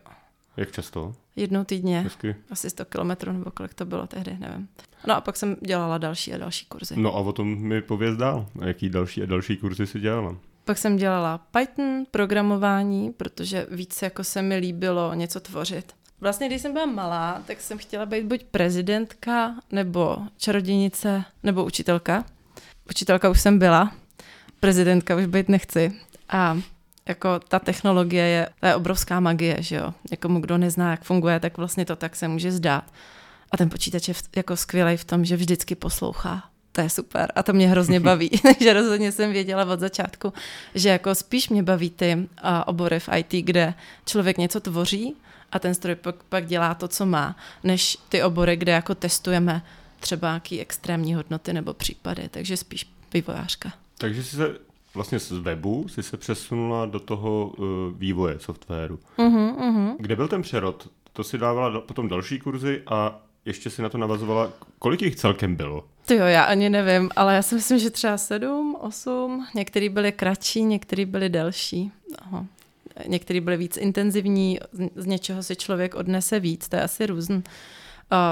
Jak 0.58 0.72
často? 0.72 1.14
Jednou 1.38 1.64
týdně. 1.64 2.02
Hezky. 2.02 2.36
Asi 2.50 2.70
100 2.70 2.86
kilometrů, 2.86 3.32
nebo 3.32 3.52
kolik 3.52 3.74
to 3.74 3.86
bylo 3.86 4.08
tehdy, 4.08 4.38
nevím. 4.40 4.68
No 5.08 5.16
a 5.16 5.22
pak 5.22 5.38
jsem 5.38 5.56
dělala 5.62 5.98
další 5.98 6.34
a 6.34 6.38
další 6.38 6.66
kurzy. 6.66 6.96
No 6.98 7.16
a 7.16 7.20
o 7.20 7.34
tom 7.34 7.48
mi 7.48 7.82
pověz 7.82 8.18
dál. 8.18 8.48
A 8.60 8.66
jaký 8.66 8.90
další 8.90 9.24
a 9.24 9.26
další 9.26 9.58
kurzy 9.58 9.88
si 9.88 10.00
dělala? 10.00 10.36
Pak 10.66 10.78
jsem 10.78 10.98
dělala 10.98 11.38
Python, 11.38 12.04
programování, 12.12 13.12
protože 13.12 13.68
víc 13.72 14.02
jako 14.02 14.24
se 14.24 14.42
mi 14.42 14.58
líbilo 14.58 15.14
něco 15.14 15.40
tvořit. 15.40 15.94
Vlastně, 16.22 16.48
když 16.48 16.62
jsem 16.62 16.74
byla 16.74 16.86
malá, 16.86 17.44
tak 17.48 17.62
jsem 17.62 17.78
chtěla 17.78 18.06
být 18.06 18.26
buď 18.26 18.44
prezidentka, 18.44 19.56
nebo 19.72 20.18
čarodějnice, 20.38 21.24
nebo 21.44 21.66
učitelka. 21.66 22.26
Učitelka 22.90 23.30
už 23.30 23.42
jsem 23.42 23.60
byla, 23.60 23.92
prezidentka 24.60 25.16
už 25.16 25.26
být 25.26 25.50
nechci. 25.50 25.94
A 26.30 26.58
jako 27.08 27.40
ta 27.40 27.60
technologie 27.60 28.26
je, 28.26 28.50
to 28.60 28.66
je 28.66 28.76
obrovská 28.76 29.20
magie, 29.20 29.58
že 29.60 29.76
jo. 29.76 29.94
Někomu, 30.12 30.40
kdo 30.40 30.58
nezná, 30.58 30.92
jak 30.92 31.04
funguje, 31.04 31.40
tak 31.40 31.58
vlastně 31.58 31.86
to 31.86 31.96
tak 31.96 32.16
se 32.16 32.28
může 32.28 32.52
zdát. 32.52 32.84
A 33.52 33.58
ten 33.58 33.70
počítač 33.70 34.08
je 34.08 34.14
v, 34.14 34.24
jako 34.36 34.56
skvělý 34.56 34.98
v 34.98 35.06
tom, 35.06 35.26
že 35.26 35.36
vždycky 35.36 35.76
poslouchá. 35.76 36.44
To 36.72 36.82
je 36.82 36.90
super 36.90 37.32
a 37.36 37.44
to 37.44 37.54
mě 37.54 37.68
hrozně 37.68 38.00
baví. 38.00 38.30
Takže 38.44 38.74
rozhodně 38.74 39.12
jsem 39.12 39.32
věděla 39.32 39.66
od 39.66 39.80
začátku, 39.80 40.34
že 40.76 40.90
jako 40.90 41.16
spíš 41.16 41.50
mě 41.50 41.64
baví 41.64 41.90
ty 41.90 42.16
uh, 42.16 42.50
obory 42.66 43.00
v 43.00 43.10
IT, 43.16 43.46
kde 43.46 43.74
člověk 44.06 44.38
něco 44.38 44.60
tvoří 44.60 45.16
a 45.52 45.60
ten 45.60 45.74
stroj 45.74 45.96
pak, 45.96 46.16
pak 46.24 46.46
dělá 46.46 46.74
to, 46.74 46.88
co 46.88 47.06
má, 47.06 47.36
než 47.64 47.98
ty 48.10 48.24
obory, 48.24 48.56
kde 48.56 48.72
jako 48.72 48.96
testujeme 48.96 49.62
třeba 50.00 50.30
nějaký 50.30 50.62
extrémní 50.62 51.14
hodnoty 51.14 51.54
nebo 51.54 51.74
případy, 51.74 52.30
takže 52.30 52.58
spíš 52.58 52.90
vývojářka. 53.14 53.74
Takže 53.98 54.24
jsi 54.24 54.36
se 54.36 54.67
vlastně 54.98 55.20
z 55.20 55.32
webu 55.32 55.88
si 55.88 56.04
se 56.04 56.18
přesunula 56.18 56.86
do 56.86 57.00
toho 57.00 57.48
uh, 57.48 57.66
vývoje 57.98 58.40
softwaru. 58.40 59.00
Uh-huh, 59.18 59.56
uh-huh. 59.56 59.96
Kde 60.00 60.16
byl 60.16 60.28
ten 60.28 60.42
přerod? 60.42 60.88
To 61.14 61.24
si 61.24 61.38
dávala 61.38 61.82
potom 61.82 62.08
další 62.08 62.40
kurzy 62.40 62.84
a 62.88 63.22
ještě 63.46 63.70
si 63.70 63.82
na 63.82 63.90
to 63.90 63.98
navazovala. 63.98 64.52
Kolik 64.80 65.02
jich 65.02 65.16
celkem 65.16 65.56
bylo? 65.56 65.84
To 66.06 66.14
jo, 66.14 66.26
já 66.26 66.44
ani 66.44 66.70
nevím, 66.70 67.10
ale 67.16 67.36
já 67.36 67.42
si 67.42 67.56
myslím, 67.56 67.80
že 67.80 67.90
třeba 67.90 68.18
sedm, 68.18 68.78
osm, 68.80 69.48
některý 69.56 69.90
byly 69.90 70.12
kratší, 70.12 70.64
některý 70.64 71.06
byly 71.06 71.30
delší. 71.30 71.92
Aha 72.20 72.46
některý 73.08 73.42
byly 73.42 73.58
víc 73.58 73.78
intenzivní, 73.78 74.60
z 74.96 75.06
něčeho 75.06 75.44
si 75.44 75.56
člověk 75.56 75.96
odnese 75.96 76.40
víc, 76.40 76.68
to 76.68 76.76
je 76.76 76.82
asi 76.82 77.06
různ. 77.06 77.34
Uh, 77.34 77.42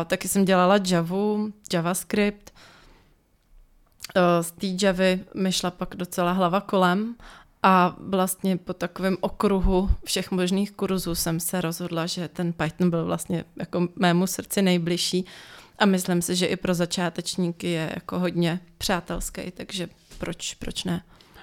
taky 0.08 0.28
jsem 0.28 0.46
dělala 0.46 0.80
Javu, 0.88 1.54
JavaScript. 1.74 2.54
Uh, 2.54 2.75
z 4.42 4.52
té 4.52 4.86
Javy 4.86 5.20
mi 5.36 5.52
šla 5.52 5.72
pak 5.72 5.96
docela 5.96 6.32
hlava 6.32 6.62
kolem 6.62 7.16
a 7.64 7.96
vlastně 8.00 8.58
po 8.58 8.74
takovém 8.74 9.18
okruhu 9.22 9.90
všech 10.04 10.32
možných 10.32 10.72
kurzů 10.72 11.16
jsem 11.16 11.40
se 11.40 11.62
rozhodla, 11.62 12.06
že 12.06 12.28
ten 12.28 12.54
Python 12.54 12.90
byl 12.90 13.06
vlastně 13.06 13.44
jako 13.56 13.88
mému 13.96 14.28
srdci 14.28 14.62
nejbližší 14.62 15.26
a 15.80 15.86
myslím 15.86 16.22
si, 16.22 16.36
že 16.36 16.46
i 16.46 16.56
pro 16.56 16.74
začátečníky 16.74 17.68
je 17.68 17.92
jako 17.96 18.20
hodně 18.20 18.60
přátelský, 18.78 19.52
takže 19.52 19.88
proč, 20.18 20.54
proč 20.54 20.84
ne? 20.84 21.02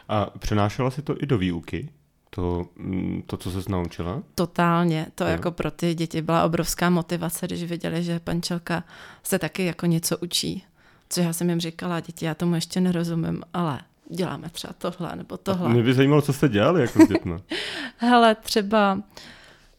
A 0.08 0.26
přenášela 0.38 0.90
si 0.90 1.02
to 1.02 1.22
i 1.22 1.26
do 1.26 1.38
výuky? 1.38 1.88
to, 2.34 2.66
mm, 2.76 3.22
to, 3.26 3.36
co 3.36 3.50
se 3.50 3.70
naučila? 3.70 4.22
Totálně. 4.34 5.06
To 5.14 5.24
jo. 5.24 5.30
jako 5.30 5.50
pro 5.50 5.70
ty 5.70 5.94
děti 5.94 6.22
byla 6.22 6.44
obrovská 6.44 6.90
motivace, 6.90 7.46
když 7.46 7.62
viděli, 7.62 8.02
že 8.04 8.20
pančelka 8.20 8.84
se 9.22 9.38
taky 9.38 9.64
jako 9.64 9.86
něco 9.86 10.18
učí. 10.18 10.64
Co 11.12 11.20
já 11.20 11.32
jsem 11.32 11.50
jim 11.50 11.60
říkala, 11.60 12.00
děti, 12.00 12.24
já 12.24 12.34
tomu 12.34 12.54
ještě 12.54 12.80
nerozumím, 12.80 13.42
ale 13.52 13.80
děláme 14.10 14.48
třeba 14.50 14.72
tohle 14.78 15.16
nebo 15.16 15.36
tohle. 15.36 15.68
Mě 15.68 15.82
by 15.82 15.94
zajímalo, 15.94 16.22
co 16.22 16.32
jste 16.32 16.48
dělali 16.48 16.80
jako 16.80 17.04
s 17.04 17.08
dětmi. 17.08 17.34
Hele, 17.96 18.34
třeba, 18.34 19.02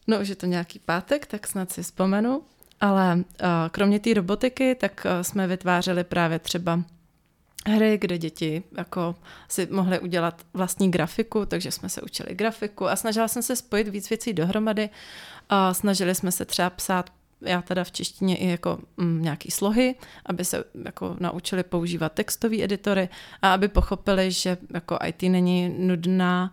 no 0.06 0.20
už 0.20 0.28
je 0.28 0.36
to 0.36 0.46
nějaký 0.46 0.78
pátek, 0.78 1.26
tak 1.26 1.46
snad 1.46 1.72
si 1.72 1.82
vzpomenu, 1.82 2.42
ale 2.80 3.14
uh, 3.16 3.22
kromě 3.70 4.00
té 4.00 4.14
robotiky, 4.14 4.74
tak 4.74 5.06
uh, 5.06 5.22
jsme 5.22 5.46
vytvářeli 5.46 6.04
právě 6.04 6.38
třeba 6.38 6.80
hry, 7.66 7.98
kde 7.98 8.18
děti 8.18 8.62
jako 8.76 9.14
si 9.48 9.68
mohly 9.70 9.98
udělat 10.00 10.42
vlastní 10.52 10.90
grafiku, 10.90 11.46
takže 11.46 11.70
jsme 11.70 11.88
se 11.88 12.02
učili 12.02 12.34
grafiku 12.34 12.88
a 12.88 12.96
snažila 12.96 13.28
jsem 13.28 13.42
se 13.42 13.56
spojit 13.56 13.88
víc 13.88 14.10
věcí 14.10 14.32
dohromady 14.32 14.88
a 15.48 15.74
snažili 15.74 16.14
jsme 16.14 16.32
se 16.32 16.44
třeba 16.44 16.70
psát 16.70 17.10
já 17.44 17.62
teda 17.62 17.84
v 17.84 17.92
češtině 17.92 18.36
i 18.36 18.48
jako 18.48 18.78
mm, 18.96 19.22
nějaký 19.22 19.50
slohy, 19.50 19.94
aby 20.26 20.44
se 20.44 20.64
jako 20.84 21.16
naučili 21.20 21.62
používat 21.62 22.12
textové 22.12 22.62
editory 22.62 23.08
a 23.42 23.54
aby 23.54 23.68
pochopili, 23.68 24.30
že 24.30 24.56
jako 24.74 24.98
IT 25.06 25.22
není 25.22 25.74
nudná 25.78 26.50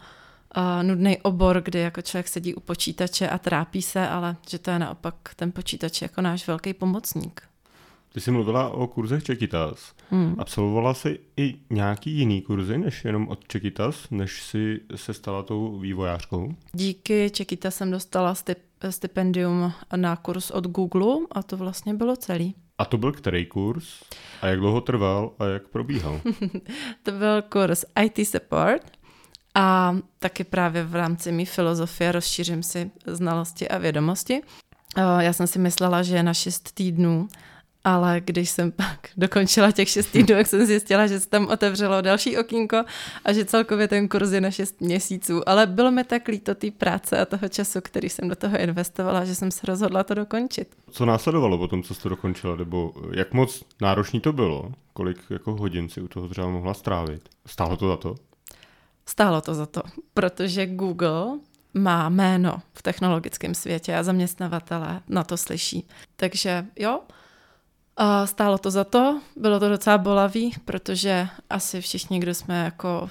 uh, 0.58 0.84
nudný 0.84 1.18
obor, 1.18 1.62
kdy 1.66 1.80
jako 1.80 2.02
člověk 2.02 2.28
sedí 2.28 2.56
u 2.56 2.60
počítače 2.60 3.30
a 3.30 3.38
trápí 3.38 3.82
se, 3.82 4.08
ale 4.08 4.36
že 4.50 4.60
to 4.60 4.72
je 4.72 4.80
naopak 4.80 5.16
ten 5.36 5.52
počítač 5.52 6.02
jako 6.02 6.22
náš 6.22 6.48
velký 6.48 6.74
pomocník. 6.74 7.42
Ty 8.14 8.22
jsi 8.22 8.32
mluvila 8.32 8.70
o 8.70 8.88
kurzech 8.88 9.24
Čekitas. 9.24 9.94
Hmm. 10.10 10.36
Absolvovala 10.38 10.94
jsi 10.94 11.20
i 11.38 11.56
nějaký 11.70 12.12
jiný 12.12 12.42
kurzy, 12.42 12.78
než 12.78 13.06
jenom 13.06 13.28
od 13.28 13.48
Čekitas, 13.48 14.10
než 14.12 14.44
jsi 14.44 14.80
se 14.96 15.14
stala 15.14 15.44
tou 15.44 15.78
vývojářkou? 15.80 16.56
Díky 16.74 17.30
Čekitas 17.30 17.76
jsem 17.76 17.92
dostala 17.92 18.36
stip, 18.36 18.58
stipendium 18.90 19.74
na 19.96 20.16
kurz 20.16 20.52
od 20.52 20.68
Google 20.68 21.26
a 21.32 21.44
to 21.44 21.58
vlastně 21.58 21.94
bylo 21.94 22.16
celý. 22.16 22.56
A 22.78 22.86
to 22.86 22.98
byl 22.98 23.12
který 23.12 23.46
kurz? 23.46 24.04
A 24.42 24.48
jak 24.48 24.60
dlouho 24.60 24.82
trval 24.82 25.32
a 25.40 25.46
jak 25.46 25.68
probíhal? 25.68 26.22
to 27.04 27.12
byl 27.12 27.42
kurz 27.42 27.86
IT 28.04 28.28
Support 28.28 28.92
a 29.56 29.98
taky 30.20 30.44
právě 30.44 30.84
v 30.84 30.96
rámci 30.96 31.32
mý 31.32 31.46
filozofie 31.46 32.12
rozšířím 32.12 32.64
si 32.64 32.92
znalosti 33.06 33.68
a 33.68 33.78
vědomosti. 33.78 34.42
Já 35.20 35.34
jsem 35.34 35.48
si 35.48 35.60
myslela, 35.60 36.04
že 36.04 36.24
na 36.24 36.34
šest 36.34 36.72
týdnů 36.72 37.28
ale 37.84 38.22
když 38.26 38.50
jsem 38.50 38.72
pak 38.72 39.00
dokončila 39.18 39.72
těch 39.72 39.90
šest 39.90 40.06
týdnů, 40.06 40.36
jak 40.36 40.48
jsem 40.48 40.66
zjistila, 40.66 41.08
že 41.08 41.20
se 41.20 41.30
tam 41.30 41.48
otevřelo 41.48 42.02
další 42.02 42.38
okýnko 42.38 42.84
a 43.26 43.34
že 43.34 43.46
celkově 43.46 43.88
ten 43.88 44.08
kurz 44.08 44.32
je 44.32 44.42
na 44.42 44.52
šest 44.52 44.82
měsíců. 44.82 45.50
Ale 45.50 45.68
bylo 45.68 45.92
mi 45.92 46.04
tak 46.04 46.28
líto 46.28 46.56
té 46.56 46.72
práce 46.72 47.20
a 47.20 47.26
toho 47.26 47.50
času, 47.50 47.82
který 47.82 48.10
jsem 48.10 48.30
do 48.30 48.36
toho 48.36 48.58
investovala, 48.58 49.26
že 49.26 49.36
jsem 49.36 49.52
se 49.52 49.68
rozhodla 49.68 50.04
to 50.04 50.14
dokončit. 50.14 50.76
Co 50.92 51.06
následovalo 51.06 51.58
po 51.58 51.68
tom, 51.68 51.84
co 51.84 51.94
jste 51.94 52.10
dokončila? 52.10 52.56
Nebo 52.56 52.94
jak 53.14 53.34
moc 53.34 53.64
náročný 53.82 54.20
to 54.20 54.34
bylo? 54.34 54.72
Kolik 54.94 55.18
jako 55.30 55.56
hodin 55.56 55.90
si 55.90 56.02
u 56.02 56.08
toho 56.08 56.28
třeba 56.28 56.48
mohla 56.48 56.74
strávit? 56.74 57.30
Stálo 57.46 57.78
to 57.78 57.88
za 57.88 57.98
to? 57.98 58.16
Stálo 59.06 59.42
to 59.42 59.56
za 59.56 59.66
to, 59.66 59.82
protože 60.14 60.66
Google 60.66 61.40
má 61.74 62.10
jméno 62.10 62.62
v 62.74 62.82
technologickém 62.82 63.56
světě 63.56 63.96
a 63.96 64.04
zaměstnavatele 64.04 65.02
na 65.08 65.24
to 65.24 65.38
slyší. 65.38 65.88
Takže 66.16 66.66
jo, 66.80 67.00
a 67.98 68.28
stálo 68.28 68.58
to 68.58 68.72
za 68.72 68.84
to, 68.84 69.22
bylo 69.36 69.60
to 69.60 69.70
docela 69.70 69.98
bolavý, 69.98 70.54
protože 70.66 71.28
asi 71.50 71.82
všichni, 71.82 72.20
kdo 72.20 72.34
jsme 72.34 72.64
jako, 72.64 73.10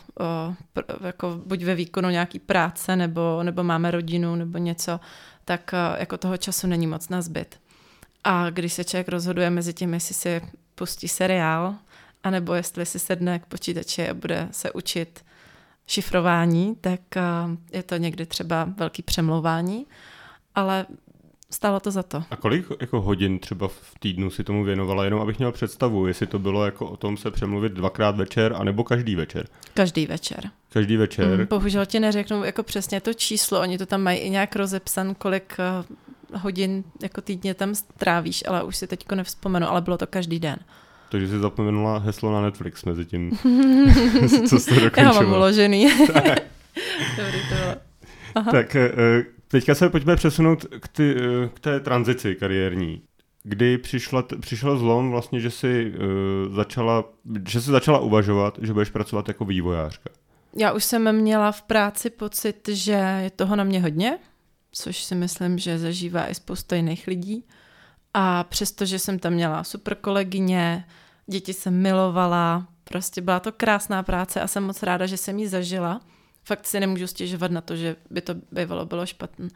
jako 1.04 1.40
buď 1.46 1.62
ve 1.64 1.75
výkonu 1.75 2.08
nějaký 2.10 2.38
práce, 2.38 2.96
nebo, 2.96 3.42
nebo 3.42 3.64
máme 3.64 3.90
rodinu, 3.90 4.34
nebo 4.34 4.58
něco, 4.58 5.00
tak 5.44 5.75
jako 5.99 6.18
toho 6.18 6.37
času 6.37 6.66
není 6.66 6.87
moc 6.87 7.08
na 7.08 7.22
zbyt. 7.22 7.60
A 8.25 8.50
když 8.50 8.72
se 8.72 8.84
člověk 8.84 9.08
rozhoduje 9.08 9.50
mezi 9.50 9.75
tím, 9.75 9.94
jestli 9.94 10.14
si 10.14 10.42
pustí 10.75 11.08
seriál, 11.08 11.75
anebo 12.25 12.54
jestli 12.54 12.87
si 12.87 12.99
sedne 12.99 13.38
k 13.38 13.46
počítači 13.46 14.08
a 14.08 14.14
bude 14.14 14.49
se 14.50 14.72
učit 14.72 15.25
šifrování, 15.87 16.76
tak 16.80 17.00
je 17.72 17.82
to 17.82 17.96
někdy 17.96 18.26
třeba 18.26 18.64
velký 18.76 19.02
přemlouvání, 19.02 19.87
ale 20.54 20.87
stálo 21.50 21.80
to 21.80 21.90
za 21.90 22.02
to. 22.02 22.23
A 22.30 22.37
kolik 22.37 22.66
jako 22.80 23.00
hodin 23.00 23.38
třeba 23.38 23.69
v 23.69 23.95
týdnu 23.99 24.30
si 24.30 24.45
tomu 24.45 24.64
věnovala, 24.64 25.04
jenom 25.04 25.21
abych 25.21 25.38
měl 25.38 25.52
představu, 25.52 26.07
jestli 26.07 26.26
to 26.26 26.38
bylo 26.38 26.64
jako 26.64 26.87
o 26.87 26.97
tom 26.97 27.16
se 27.16 27.30
přemluvit 27.30 27.73
dvakrát 27.73 28.16
večer, 28.16 28.54
anebo 28.57 28.85
každý 28.85 29.16
večer? 29.16 29.47
Každý 29.75 30.07
večer. 30.07 30.50
Každý 30.73 30.97
večer. 30.97 31.38
Mm, 31.38 31.47
bohužel 31.47 31.87
ti 31.87 32.00
neřeknu 32.00 32.45
jako 32.45 32.62
přesně 32.62 33.00
to 33.00 33.14
číslo, 33.14 33.61
oni 33.61 33.78
to 33.78 33.87
tam 33.87 34.02
mají 34.02 34.19
i 34.19 34.30
nějak 34.30 34.57
rozepsan, 34.57 35.14
kolik 35.14 35.57
uh, 36.33 36.40
hodin 36.40 36.85
jako 37.02 37.21
týdně 37.21 37.54
tam 37.54 37.75
strávíš, 37.75 38.45
ale 38.49 38.62
už 38.62 38.76
si 38.76 38.87
teďko 38.87 39.14
nevzpomenu, 39.14 39.69
ale 39.69 39.80
bylo 39.80 39.99
to 39.99 40.07
každý 40.07 40.38
den. 40.38 40.57
Takže 41.11 41.28
jsi 41.28 41.38
zapomenula 41.38 41.99
heslo 41.99 42.33
na 42.33 42.40
Netflix 42.40 42.85
mezi 42.85 43.04
tím, 43.04 43.30
co 44.49 44.59
jste 44.59 44.75
dokončila. 44.75 45.14
Já 45.14 45.21
mám 45.21 45.33
uložený. 45.33 45.88
Dobrý 47.16 47.40
to 47.49 47.54
bylo. 47.54 47.75
Aha. 48.35 48.52
Tak 48.52 48.76
uh, 48.76 49.39
Teďka 49.50 49.75
se 49.75 49.90
pojďme 49.90 50.16
přesunout 50.16 50.66
k, 50.80 50.88
ty, 50.88 51.16
eh, 51.19 51.49
k 51.49 51.61
té 51.61 51.80
tranzici 51.80 52.35
kariérní. 52.35 53.02
Kdy 53.42 53.78
přišla, 53.78 54.25
přišel 54.40 54.78
zlom 54.78 55.11
vlastně, 55.11 55.40
že 55.40 55.50
si 55.50 55.92
uh, 55.92 56.54
začala, 56.54 57.04
že 57.49 57.61
si 57.61 57.71
začala 57.71 57.99
uvažovat, 57.99 58.59
že 58.62 58.73
budeš 58.73 58.90
pracovat 58.90 59.28
jako 59.28 59.45
vývojářka? 59.45 60.11
Já 60.57 60.73
už 60.73 60.85
jsem 60.85 61.12
měla 61.12 61.52
v 61.52 61.62
práci 61.62 62.11
pocit, 62.11 62.69
že 62.69 63.21
je 63.23 63.30
toho 63.30 63.57
na 63.57 63.64
mě 63.64 63.80
hodně, 63.80 64.19
což 64.73 65.04
si 65.04 65.14
myslím, 65.14 65.59
že 65.59 65.78
zažívá 65.78 66.30
i 66.30 66.35
spousta 66.35 66.76
jiných 66.76 67.07
lidí. 67.07 67.45
A 68.14 68.45
přestože 68.45 68.99
jsem 68.99 69.19
tam 69.19 69.33
měla 69.33 69.64
super 69.64 69.95
kolegyně, 69.95 70.85
děti 71.26 71.52
jsem 71.52 71.83
milovala, 71.83 72.66
prostě 72.85 73.21
byla 73.21 73.40
to 73.40 73.52
krásná 73.52 74.02
práce 74.02 74.40
a 74.40 74.47
jsem 74.47 74.64
moc 74.64 74.83
ráda, 74.83 75.07
že 75.07 75.16
jsem 75.16 75.38
ji 75.38 75.49
zažila– 75.49 76.00
fakt 76.44 76.66
si 76.66 76.80
nemůžu 76.80 77.06
stěžovat 77.06 77.50
na 77.50 77.61
to, 77.61 77.76
že 77.76 77.97
by 78.11 78.20
to 78.20 78.35
bývalo 78.52 78.87
bylo 78.87 79.06
špatné. 79.06 79.49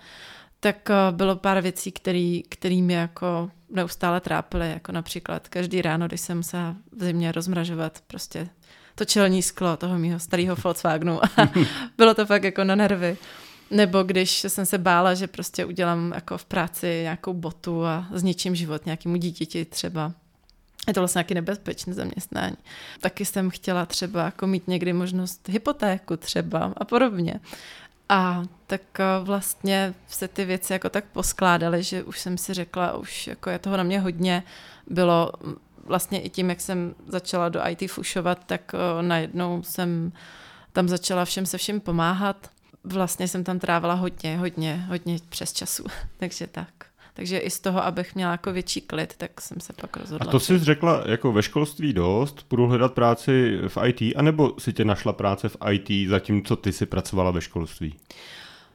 Tak 0.61 0.91
eh, 0.91 0.95
bylo 1.11 1.37
pár 1.37 1.61
věcí, 1.61 1.93
který, 1.93 2.43
který 2.43 2.83
mě 2.83 2.97
jako 2.97 3.51
neustále 3.71 4.21
trápily, 4.21 4.71
jako 4.71 4.93
například 4.93 5.49
každý 5.49 5.83
ráno, 5.83 6.07
když 6.07 6.21
jsem 6.21 6.43
se 6.43 6.59
v 6.97 7.05
zimě 7.05 7.33
rozmražovat 7.33 8.01
prostě 8.07 8.49
to 8.95 9.05
čelní 9.05 9.43
sklo 9.43 9.77
toho 9.77 9.99
mého 9.99 10.19
starého 10.19 10.57
Volkswagenu. 10.65 11.21
bylo 11.99 12.15
to 12.15 12.27
fakt 12.27 12.45
jako 12.45 12.65
na 12.65 12.75
nervy. 12.75 13.17
Nebo 13.71 14.03
když 14.03 14.41
jsem 14.49 14.67
se 14.67 14.79
bála, 14.79 15.15
že 15.15 15.27
prostě 15.27 15.65
udělám 15.65 16.13
jako 16.15 16.39
v 16.39 16.45
práci 16.45 16.87
nějakou 17.03 17.33
botu 17.33 17.85
a 17.85 18.07
zničím 18.13 18.55
život 18.55 18.87
nějakému 18.87 19.17
dítěti 19.17 19.65
třeba 19.65 20.13
je 20.87 20.95
to 20.95 21.01
vlastně 21.01 21.19
nějaký 21.19 21.35
nebezpečné 21.35 21.95
zaměstnání. 21.95 22.57
Taky 23.01 23.25
jsem 23.25 23.51
chtěla 23.51 23.87
třeba 23.87 24.25
jako 24.25 24.47
mít 24.47 24.69
někdy 24.69 24.93
možnost 24.93 25.49
hypotéku 25.49 26.17
třeba 26.17 26.73
a 26.77 26.85
podobně. 26.85 27.41
A 28.09 28.43
tak 28.67 29.01
eh, 29.01 29.05
vlastně 29.23 29.95
se 30.09 30.29
ty 30.29 30.45
věci 30.45 30.73
jako 30.73 30.89
tak 30.89 31.05
poskládaly, 31.05 31.83
že 31.83 32.03
už 32.03 32.21
jsem 32.21 32.39
si 32.39 32.55
řekla, 32.55 32.97
už 32.97 33.27
jako 33.27 33.51
je 33.51 33.59
toho 33.59 33.77
na 33.77 33.83
mě 33.83 34.01
hodně. 34.01 34.43
Bylo 34.87 35.33
mm, 35.45 35.55
vlastně 35.85 36.21
i 36.21 36.31
tím, 36.31 36.51
jak 36.51 36.61
jsem 36.61 36.95
začala 37.07 37.49
do 37.49 37.61
IT 37.69 37.91
fušovat, 37.91 38.45
tak 38.47 38.73
eh, 38.75 39.03
najednou 39.03 39.63
jsem 39.63 40.13
tam 40.73 40.89
začala 40.89 41.25
všem 41.25 41.47
se 41.47 41.59
všem 41.59 41.81
pomáhat. 41.81 42.51
Vlastně 42.85 43.29
jsem 43.29 43.45
tam 43.45 43.59
trávila 43.59 43.95
hodně, 43.95 44.39
hodně, 44.39 44.87
hodně 44.89 45.19
přes 45.29 45.53
času. 45.53 45.85
Takže 46.19 46.47
tak. 46.47 46.94
Takže 47.17 47.39
i 47.39 47.51
z 47.51 47.61
toho, 47.61 47.85
abych 47.85 48.15
měla 48.15 48.33
jako 48.33 48.53
větší 48.53 48.81
klid, 48.81 49.15
tak 49.17 49.41
jsem 49.41 49.61
se 49.61 49.73
pak 49.73 49.97
rozhodla. 49.97 50.29
A 50.29 50.31
to 50.31 50.41
jsi 50.41 50.59
řekla 50.59 51.03
jako 51.07 51.33
ve 51.33 51.43
školství 51.43 51.93
dost, 51.93 52.47
budu 52.51 52.67
hledat 52.67 52.93
práci 52.93 53.59
v 53.69 53.79
IT, 53.87 54.17
anebo 54.17 54.55
si 54.59 54.73
tě 54.73 54.85
našla 54.85 55.13
práce 55.13 55.49
v 55.49 55.57
IT, 55.71 56.09
zatímco 56.09 56.57
ty 56.57 56.73
si 56.73 56.87
pracovala 56.87 57.31
ve 57.31 57.41
školství? 57.41 57.95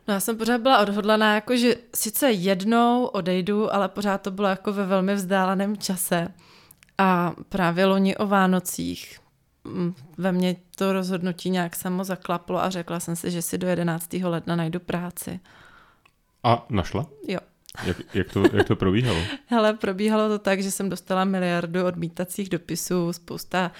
No 0.07 0.13
já 0.13 0.19
jsem 0.19 0.37
pořád 0.37 0.61
byla 0.61 0.79
odhodlaná, 0.79 1.35
jako 1.35 1.57
že 1.57 1.75
sice 1.95 2.31
jednou 2.31 3.05
odejdu, 3.05 3.73
ale 3.73 3.89
pořád 3.89 4.21
to 4.21 4.31
bylo 4.31 4.47
jako 4.47 4.73
ve 4.73 4.85
velmi 4.85 5.15
vzdáleném 5.15 5.77
čase. 5.77 6.27
A 6.97 7.33
právě 7.49 7.85
loni 7.85 8.17
o 8.17 8.27
Vánocích 8.27 9.19
mm, 9.63 9.93
ve 10.17 10.31
mně 10.31 10.55
to 10.75 10.93
rozhodnutí 10.93 11.49
nějak 11.49 11.75
samo 11.75 12.03
zaklaplo 12.03 12.63
a 12.63 12.69
řekla 12.69 12.99
jsem 12.99 13.15
si, 13.15 13.31
že 13.31 13.41
si 13.41 13.57
do 13.57 13.67
11. 13.67 14.13
ledna 14.13 14.55
najdu 14.55 14.79
práci. 14.79 15.39
A 16.43 16.65
našla? 16.69 17.05
Jo. 17.27 17.39
Jak, 17.83 17.97
jak, 18.13 18.33
to, 18.33 18.43
jak 18.53 18.67
to 18.67 18.75
probíhalo? 18.75 19.19
Hele, 19.45 19.73
probíhalo 19.73 20.29
to 20.29 20.39
tak, 20.39 20.61
že 20.61 20.71
jsem 20.71 20.89
dostala 20.89 21.25
miliardu 21.25 21.85
odmítacích 21.85 22.49
dopisů, 22.49 23.13
spousta 23.13 23.71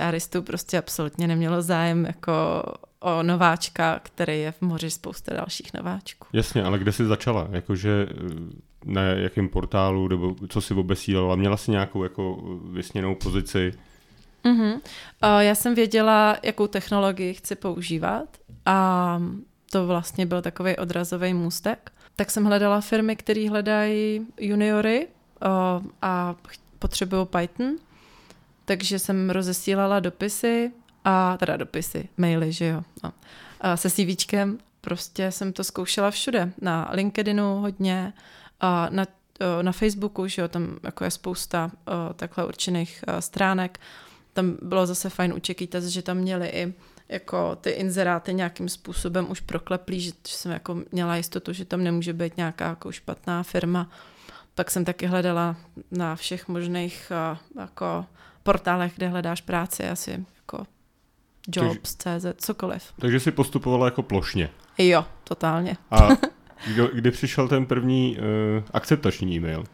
HRistů 0.00 0.42
prostě 0.42 0.78
absolutně 0.78 1.28
nemělo 1.28 1.62
zájem 1.62 2.04
jako 2.04 2.62
o 3.00 3.22
nováčka, 3.22 4.00
který 4.02 4.40
je 4.40 4.52
v 4.52 4.60
moři 4.60 4.90
spousta 4.90 5.34
dalších 5.34 5.74
nováčků. 5.74 6.26
Jasně, 6.32 6.62
ale 6.62 6.78
kde 6.78 6.92
jsi 6.92 7.04
začala? 7.06 7.48
Jakože 7.50 8.06
eh, 8.10 8.14
na 8.84 9.02
jakém 9.02 9.48
portálu, 9.48 10.08
nebo 10.08 10.36
co 10.48 10.60
si 10.60 10.74
obesílala? 10.74 11.36
Měla 11.36 11.56
jsi 11.56 11.70
nějakou 11.70 12.02
jako 12.02 12.38
vysněnou 12.70 13.14
pozici? 13.14 13.72
Uh, 14.44 15.38
já 15.38 15.54
jsem 15.54 15.74
věděla, 15.74 16.36
jakou 16.42 16.66
technologii 16.66 17.34
chci 17.34 17.54
používat 17.54 18.28
a 18.66 19.20
to 19.72 19.86
vlastně 19.86 20.26
byl 20.26 20.42
takový 20.42 20.76
odrazový 20.76 21.34
můstek 21.34 21.92
tak 22.20 22.30
jsem 22.30 22.44
hledala 22.44 22.80
firmy, 22.80 23.16
které 23.16 23.50
hledají 23.50 24.26
juniory 24.40 25.08
uh, 25.08 25.86
a 26.02 26.34
potřebují 26.78 27.26
Python, 27.26 27.76
takže 28.64 28.98
jsem 28.98 29.30
rozesílala 29.30 30.00
dopisy, 30.00 30.72
a 31.04 31.36
teda 31.36 31.56
dopisy, 31.56 32.08
maily, 32.16 32.52
že 32.52 32.66
jo, 32.66 32.82
no, 33.04 33.12
a 33.60 33.76
se 33.76 33.90
CVčkem, 33.90 34.58
prostě 34.80 35.32
jsem 35.32 35.52
to 35.52 35.64
zkoušela 35.64 36.10
všude, 36.10 36.52
na 36.60 36.90
LinkedInu 36.92 37.60
hodně, 37.60 38.12
a 38.60 38.88
na, 38.90 39.06
na 39.62 39.72
Facebooku, 39.72 40.26
že 40.26 40.42
jo, 40.42 40.48
tam 40.48 40.76
jako 40.82 41.04
je 41.04 41.10
spousta 41.10 41.70
uh, 41.74 42.12
takhle 42.16 42.46
určených 42.46 43.04
uh, 43.08 43.18
stránek, 43.18 43.80
tam 44.32 44.56
bylo 44.62 44.86
zase 44.86 45.10
fajn 45.10 45.32
u 45.32 45.38
Čekýtas, 45.38 45.84
že 45.84 46.02
tam 46.02 46.16
měli 46.16 46.48
i 46.48 46.74
jako 47.10 47.56
ty 47.56 47.70
inzeráty 47.70 48.34
nějakým 48.34 48.68
způsobem 48.68 49.30
už 49.30 49.40
prokleplý, 49.40 50.00
že, 50.00 50.10
že 50.28 50.34
jsem 50.34 50.52
jako 50.52 50.82
měla 50.92 51.16
jistotu, 51.16 51.52
že 51.52 51.64
tam 51.64 51.84
nemůže 51.84 52.12
být 52.12 52.36
nějaká 52.36 52.68
jako 52.68 52.92
špatná 52.92 53.42
firma. 53.42 53.90
Pak 54.54 54.70
jsem 54.70 54.84
taky 54.84 55.06
hledala 55.06 55.56
na 55.90 56.16
všech 56.16 56.48
možných 56.48 57.12
uh, 57.32 57.60
jako 57.60 58.06
portálech, 58.42 58.92
kde 58.96 59.08
hledáš 59.08 59.40
práci, 59.40 59.88
asi 59.88 60.24
jako 60.36 60.66
jobs, 61.48 61.96
CZ, 61.96 62.26
cokoliv. 62.36 62.92
Takže 62.98 63.20
si 63.20 63.30
postupovala 63.30 63.86
jako 63.86 64.02
plošně. 64.02 64.50
Jo, 64.78 65.04
totálně. 65.24 65.76
A 65.90 66.08
kdo, 66.66 66.88
kdy 66.88 67.10
přišel 67.10 67.48
ten 67.48 67.66
první 67.66 68.18
uh, 68.18 68.64
akceptační 68.72 69.36
e-mail? 69.36 69.64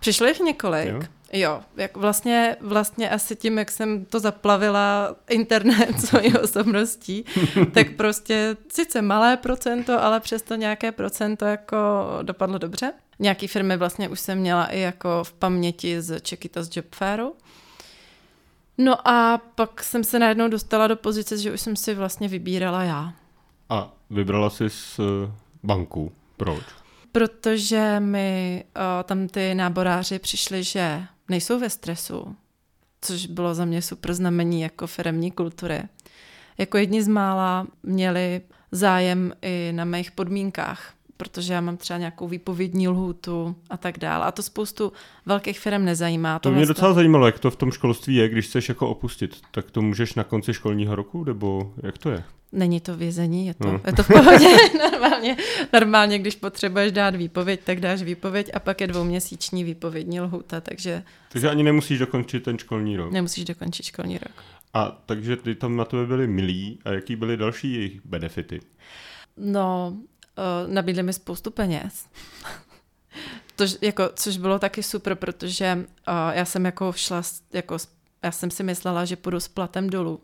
Přišlo 0.00 0.26
jich 0.26 0.40
několik. 0.40 0.86
Jo? 0.86 1.00
Jo, 1.32 1.60
jak 1.76 1.96
vlastně, 1.96 2.56
vlastně 2.60 3.10
asi 3.10 3.36
tím, 3.36 3.58
jak 3.58 3.70
jsem 3.70 4.04
to 4.04 4.20
zaplavila 4.20 5.16
internet 5.30 6.00
svojí 6.06 6.38
osobností, 6.38 7.24
tak 7.72 7.96
prostě 7.96 8.56
sice 8.72 9.02
malé 9.02 9.36
procento, 9.36 10.02
ale 10.02 10.20
přesto 10.20 10.54
nějaké 10.54 10.92
procento 10.92 11.44
jako 11.44 11.76
dopadlo 12.22 12.58
dobře. 12.58 12.92
Nějaký 13.18 13.46
firmy 13.46 13.76
vlastně 13.76 14.08
už 14.08 14.20
jsem 14.20 14.38
měla 14.38 14.66
i 14.66 14.80
jako 14.80 15.24
v 15.24 15.32
paměti 15.32 16.02
z 16.02 16.20
Čekytas 16.20 16.76
Job 16.76 16.86
Fairu. 16.94 17.34
No 18.78 19.08
a 19.08 19.38
pak 19.54 19.82
jsem 19.82 20.04
se 20.04 20.18
najednou 20.18 20.48
dostala 20.48 20.86
do 20.86 20.96
pozice, 20.96 21.38
že 21.38 21.52
už 21.52 21.60
jsem 21.60 21.76
si 21.76 21.94
vlastně 21.94 22.28
vybírala 22.28 22.82
já. 22.82 23.12
A 23.68 23.92
vybrala 24.10 24.50
jsi 24.50 24.70
z 24.70 24.98
eh, 24.98 25.32
banku. 25.62 26.12
Proč? 26.36 26.64
Protože 27.18 28.00
mi 28.00 28.64
o, 28.76 29.02
tam 29.02 29.28
ty 29.28 29.54
náboráři 29.54 30.18
přišli, 30.18 30.62
že 30.62 31.02
nejsou 31.28 31.58
ve 31.58 31.70
stresu, 31.70 32.36
což 33.00 33.26
bylo 33.26 33.54
za 33.54 33.64
mě 33.64 33.82
super 33.82 34.14
znamení 34.14 34.60
jako 34.60 34.86
firemní 34.86 35.30
kultury. 35.30 35.82
Jako 36.58 36.78
jedni 36.78 37.02
z 37.02 37.08
mála 37.08 37.66
měli 37.82 38.40
zájem 38.72 39.32
i 39.42 39.72
na 39.74 39.84
mých 39.84 40.10
podmínkách, 40.10 40.92
protože 41.16 41.52
já 41.52 41.60
mám 41.60 41.76
třeba 41.76 41.98
nějakou 41.98 42.28
výpovědní 42.28 42.88
lhůtu 42.88 43.56
a 43.70 43.76
tak 43.76 43.98
dále. 43.98 44.24
A 44.24 44.32
to 44.32 44.42
spoustu 44.42 44.92
velkých 45.26 45.60
firm 45.60 45.84
nezajímá. 45.84 46.38
To 46.38 46.50
mě 46.50 46.66
docela 46.66 46.92
zajímalo, 46.92 47.26
jak 47.26 47.38
to 47.38 47.50
v 47.50 47.56
tom 47.56 47.72
školství 47.72 48.14
je, 48.14 48.28
když 48.28 48.46
chceš 48.46 48.68
jako 48.68 48.88
opustit. 48.88 49.36
Tak 49.50 49.70
to 49.70 49.82
můžeš 49.82 50.14
na 50.14 50.24
konci 50.24 50.54
školního 50.54 50.94
roku, 50.94 51.24
nebo 51.24 51.72
jak 51.82 51.98
to 51.98 52.10
je? 52.10 52.24
Není 52.52 52.80
to 52.80 52.96
vězení, 52.96 53.46
je 53.46 53.54
to, 53.54 53.72
no. 53.72 53.80
je 53.86 53.92
to 53.92 54.02
v 54.02 54.08
pohodě. 54.08 54.46
normálně, 54.78 55.36
normálně, 55.72 56.18
když 56.18 56.36
potřebuješ 56.36 56.92
dát 56.92 57.14
výpověď, 57.14 57.60
tak 57.64 57.80
dáš 57.80 58.02
výpověď 58.02 58.50
a 58.54 58.58
pak 58.58 58.80
je 58.80 58.86
dvouměsíční 58.86 59.64
výpovědní 59.64 60.20
lhůta, 60.20 60.60
takže... 60.60 61.02
Takže 61.32 61.50
ani 61.50 61.62
nemusíš 61.62 61.98
dokončit 61.98 62.44
ten 62.44 62.58
školní 62.58 62.96
rok. 62.96 63.12
Nemusíš 63.12 63.44
dokončit 63.44 63.82
školní 63.82 64.18
rok. 64.18 64.44
A 64.74 65.02
takže 65.06 65.36
ty 65.36 65.54
tam 65.54 65.76
na 65.76 65.84
tebe 65.84 66.06
byli 66.06 66.26
milí 66.26 66.78
a 66.84 66.90
jaký 66.90 67.16
byly 67.16 67.36
další 67.36 67.74
jejich 67.74 68.06
benefity? 68.06 68.60
No, 69.36 69.96
uh, 69.96 70.72
nabídli 70.72 71.02
mi 71.02 71.12
spoustu 71.12 71.50
peněz. 71.50 72.06
to, 73.56 73.64
jako, 73.82 74.10
což 74.14 74.36
bylo 74.36 74.58
taky 74.58 74.82
super, 74.82 75.14
protože 75.14 75.74
uh, 75.76 76.14
já 76.32 76.44
jsem 76.44 76.64
jako 76.64 76.92
šla, 76.92 77.22
jako, 77.52 77.76
já 78.22 78.32
jsem 78.32 78.50
si 78.50 78.62
myslela, 78.62 79.04
že 79.04 79.16
půjdu 79.16 79.40
s 79.40 79.48
platem 79.48 79.90
dolů. 79.90 80.20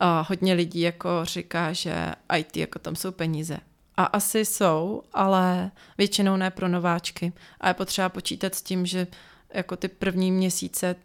A 0.00 0.26
hodně 0.28 0.54
lidí 0.54 0.80
jako 0.80 1.08
říká, 1.22 1.72
že 1.72 2.12
IT 2.36 2.56
jako 2.56 2.78
tam 2.78 2.96
jsou 2.96 3.12
peníze. 3.12 3.58
A 3.96 4.04
asi 4.04 4.44
jsou, 4.44 5.02
ale 5.12 5.70
většinou 5.98 6.36
ne 6.36 6.50
pro 6.50 6.68
nováčky. 6.68 7.32
A 7.60 7.68
je 7.68 7.74
potřeba 7.74 8.08
počítat 8.08 8.54
s 8.54 8.62
tím, 8.62 8.86
že 8.86 9.06
jako 9.54 9.76
ty 9.76 9.88
první 9.88 10.32
měsíce 10.32 10.96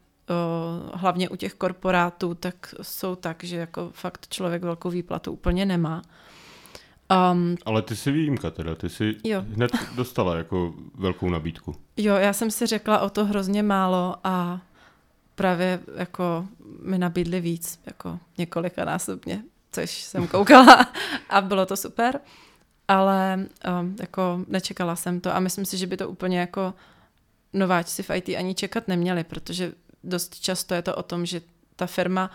hlavně 0.93 1.29
u 1.29 1.35
těch 1.35 1.53
korporátů, 1.53 2.33
tak 2.33 2.75
jsou 2.81 3.15
tak, 3.15 3.43
že 3.43 3.57
jako 3.57 3.89
fakt 3.93 4.27
člověk 4.29 4.63
velkou 4.63 4.89
výplatu 4.89 5.31
úplně 5.31 5.65
nemá. 5.65 6.01
Um, 7.31 7.55
Ale 7.65 7.81
ty 7.81 7.95
jsi 7.95 8.11
výjimka 8.11 8.51
teda, 8.51 8.75
ty 8.75 8.89
jsi 8.89 9.15
jo. 9.23 9.45
hned 9.53 9.71
dostala 9.95 10.35
jako 10.35 10.73
velkou 10.95 11.29
nabídku. 11.29 11.75
Jo, 11.97 12.15
já 12.15 12.33
jsem 12.33 12.51
si 12.51 12.65
řekla 12.65 12.99
o 12.99 13.09
to 13.09 13.25
hrozně 13.25 13.63
málo 13.63 14.15
a 14.23 14.61
právě 15.35 15.79
jako 15.95 16.47
mi 16.81 16.97
nabídli 16.97 17.41
víc, 17.41 17.79
jako 17.85 18.19
několika 18.37 18.85
násobně, 18.85 19.43
což 19.71 20.03
jsem 20.03 20.27
koukala 20.27 20.87
a 21.29 21.41
bylo 21.41 21.65
to 21.65 21.77
super, 21.77 22.19
ale 22.87 23.45
um, 23.81 23.95
jako 23.99 24.45
nečekala 24.47 24.95
jsem 24.95 25.21
to 25.21 25.35
a 25.35 25.39
myslím 25.39 25.65
si, 25.65 25.77
že 25.77 25.87
by 25.87 25.97
to 25.97 26.09
úplně 26.09 26.39
jako 26.39 26.73
nováčci 27.53 28.03
v 28.03 28.09
IT 28.09 28.29
ani 28.29 28.55
čekat 28.55 28.87
neměli, 28.87 29.23
protože 29.23 29.73
dost 30.03 30.39
často 30.39 30.73
je 30.73 30.81
to 30.81 30.95
o 30.95 31.03
tom, 31.03 31.25
že 31.25 31.41
ta 31.75 31.87
firma 31.87 32.31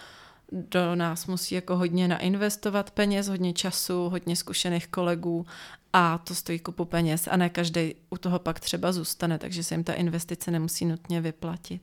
do 0.53 0.95
nás 0.95 1.27
musí 1.27 1.55
jako 1.55 1.77
hodně 1.77 2.09
nainvestovat 2.09 2.91
peněz, 2.91 3.29
hodně 3.29 3.53
času, 3.53 4.09
hodně 4.09 4.37
zkušených 4.37 4.89
kolegů 4.89 5.47
a 5.93 6.19
to 6.19 6.35
stojí 6.35 6.59
kupu 6.59 6.85
peněz 6.85 7.29
a 7.31 7.37
ne 7.37 7.49
každý 7.49 7.95
u 8.11 8.19
toho 8.19 8.39
pak 8.39 8.61
třeba 8.61 8.93
zůstane, 8.93 9.39
takže 9.39 9.65
se 9.65 9.75
jim 9.75 9.85
ta 9.85 9.93
investice 9.93 10.51
nemusí 10.51 10.85
nutně 10.85 11.21
vyplatit. 11.21 11.83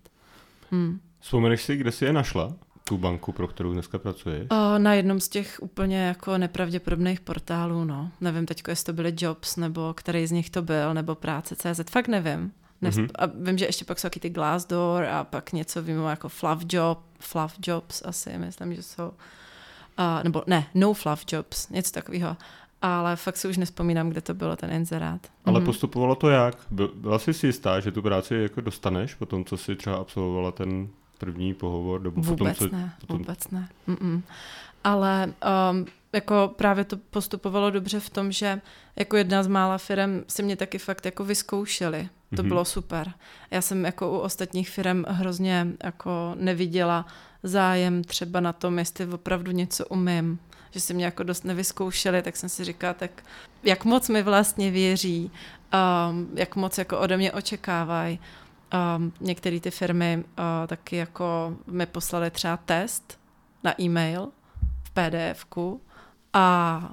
Hmm. 0.71 0.99
Vzpomeneš 1.19 1.61
si, 1.61 1.77
kde 1.77 1.91
jsi 1.91 2.05
je 2.05 2.13
našla? 2.13 2.53
Tu 2.83 2.97
banku, 2.97 3.31
pro 3.31 3.47
kterou 3.47 3.73
dneska 3.73 3.97
pracuješ? 3.97 4.47
O, 4.49 4.77
na 4.77 4.93
jednom 4.93 5.19
z 5.19 5.29
těch 5.29 5.59
úplně 5.61 5.97
jako 5.97 6.37
nepravděpodobných 6.37 7.19
portálů, 7.19 7.85
no. 7.85 8.11
Nevím 8.21 8.45
teď, 8.45 8.63
jestli 8.67 8.85
to 8.85 8.93
byly 8.93 9.13
Jobs, 9.17 9.55
nebo 9.55 9.93
který 9.93 10.27
z 10.27 10.31
nich 10.31 10.49
to 10.49 10.61
byl, 10.61 10.93
nebo 10.93 11.15
práce.cz, 11.15 11.91
fakt 11.91 12.07
nevím. 12.07 12.51
Nesp- 12.83 13.05
mm-hmm. 13.05 13.09
A 13.15 13.25
vím, 13.25 13.57
že 13.57 13.65
ještě 13.65 13.85
pak 13.85 13.99
jsou 13.99 14.05
taky 14.05 14.19
ty 14.19 14.29
Glassdoor 14.29 15.03
a 15.03 15.23
pak 15.23 15.53
něco 15.53 15.81
vím 15.81 16.03
jako 16.03 16.29
Fluff 16.29 16.65
Job, 16.69 16.99
Fluff 17.19 17.55
Jobs 17.67 18.01
asi, 18.05 18.37
myslím, 18.37 18.75
že 18.75 18.83
jsou. 18.83 19.07
Uh, 19.07 20.23
nebo 20.23 20.43
ne, 20.47 20.67
No 20.73 20.93
Fluff 20.93 21.25
Jobs, 21.31 21.69
něco 21.69 21.91
takového 21.91 22.37
ale 22.81 23.15
fakt 23.15 23.37
si 23.37 23.47
už 23.47 23.57
nespomínám, 23.57 24.09
kde 24.09 24.21
to 24.21 24.33
bylo 24.33 24.55
ten 24.55 24.71
inzerát. 24.71 25.27
Ale 25.45 25.59
mm. 25.59 25.65
postupovalo 25.65 26.15
to 26.15 26.29
jak? 26.29 26.55
Byla 26.93 27.19
jsi 27.19 27.33
si 27.33 27.47
jistá, 27.47 27.79
že 27.79 27.91
tu 27.91 28.01
práci 28.01 28.35
jako 28.35 28.61
dostaneš 28.61 29.15
po 29.15 29.25
tom, 29.25 29.45
co 29.45 29.57
si 29.57 29.75
třeba 29.75 29.95
absolvovala 29.95 30.51
ten 30.51 30.87
první 31.17 31.53
pohovor? 31.53 32.01
Nebo 32.01 32.21
vůbec 32.21 32.57
potom, 32.57 32.69
co, 32.69 32.75
ne, 32.75 32.93
potom... 33.01 33.17
vůbec 33.17 33.49
ne. 33.49 33.69
Mm-mm. 33.87 34.21
Ale 34.83 35.33
um, 35.71 35.85
jako 36.13 36.53
právě 36.55 36.83
to 36.83 36.97
postupovalo 36.97 37.71
dobře 37.71 37.99
v 37.99 38.09
tom, 38.09 38.31
že 38.31 38.61
jako 38.95 39.17
jedna 39.17 39.43
z 39.43 39.47
mála 39.47 39.77
firm 39.77 40.23
si 40.27 40.43
mě 40.43 40.55
taky 40.55 40.77
fakt 40.77 41.05
jako 41.05 41.23
vyzkoušeli. 41.23 42.09
To 42.35 42.43
mm-hmm. 42.43 42.47
bylo 42.47 42.65
super. 42.65 43.13
Já 43.51 43.61
jsem 43.61 43.85
jako 43.85 44.11
u 44.11 44.17
ostatních 44.17 44.69
firm 44.69 45.03
hrozně 45.07 45.67
jako 45.83 46.35
neviděla 46.35 47.05
zájem 47.43 48.03
třeba 48.03 48.39
na 48.39 48.53
tom, 48.53 48.79
jestli 48.79 49.07
opravdu 49.07 49.51
něco 49.51 49.85
umím 49.85 50.39
že 50.71 50.79
si 50.79 50.93
mě 50.93 51.05
jako 51.05 51.23
dost 51.23 51.45
nevyzkoušeli, 51.45 52.21
tak 52.21 52.37
jsem 52.37 52.49
si 52.49 52.63
říkala, 52.63 52.93
tak 52.93 53.23
jak 53.63 53.85
moc 53.85 54.09
mi 54.09 54.23
vlastně 54.23 54.71
věří, 54.71 55.31
um, 56.11 56.29
jak 56.33 56.55
moc 56.55 56.77
jako 56.77 56.99
ode 56.99 57.17
mě 57.17 57.31
očekávají. 57.31 58.19
Um, 58.73 59.13
Některé 59.19 59.59
ty 59.59 59.71
firmy 59.71 60.23
uh, 60.23 60.67
taky 60.67 60.95
jako 60.95 61.57
mi 61.67 61.85
poslali 61.85 62.31
třeba 62.31 62.57
test 62.57 63.19
na 63.63 63.81
e-mail 63.81 64.31
v 64.83 64.91
pdf 64.91 65.45
a 66.33 66.89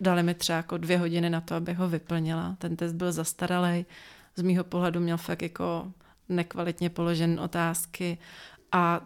dali 0.00 0.22
mi 0.22 0.34
třeba 0.34 0.56
jako 0.56 0.78
dvě 0.78 0.98
hodiny 0.98 1.30
na 1.30 1.40
to, 1.40 1.54
abych 1.54 1.78
ho 1.78 1.88
vyplnila. 1.88 2.56
Ten 2.58 2.76
test 2.76 2.92
byl 2.92 3.12
zastaralý, 3.12 3.86
z 4.36 4.42
mýho 4.42 4.64
pohledu 4.64 5.00
měl 5.00 5.16
fakt 5.16 5.42
jako 5.42 5.92
nekvalitně 6.28 6.90
položen 6.90 7.40
otázky 7.40 8.18
a 8.72 9.00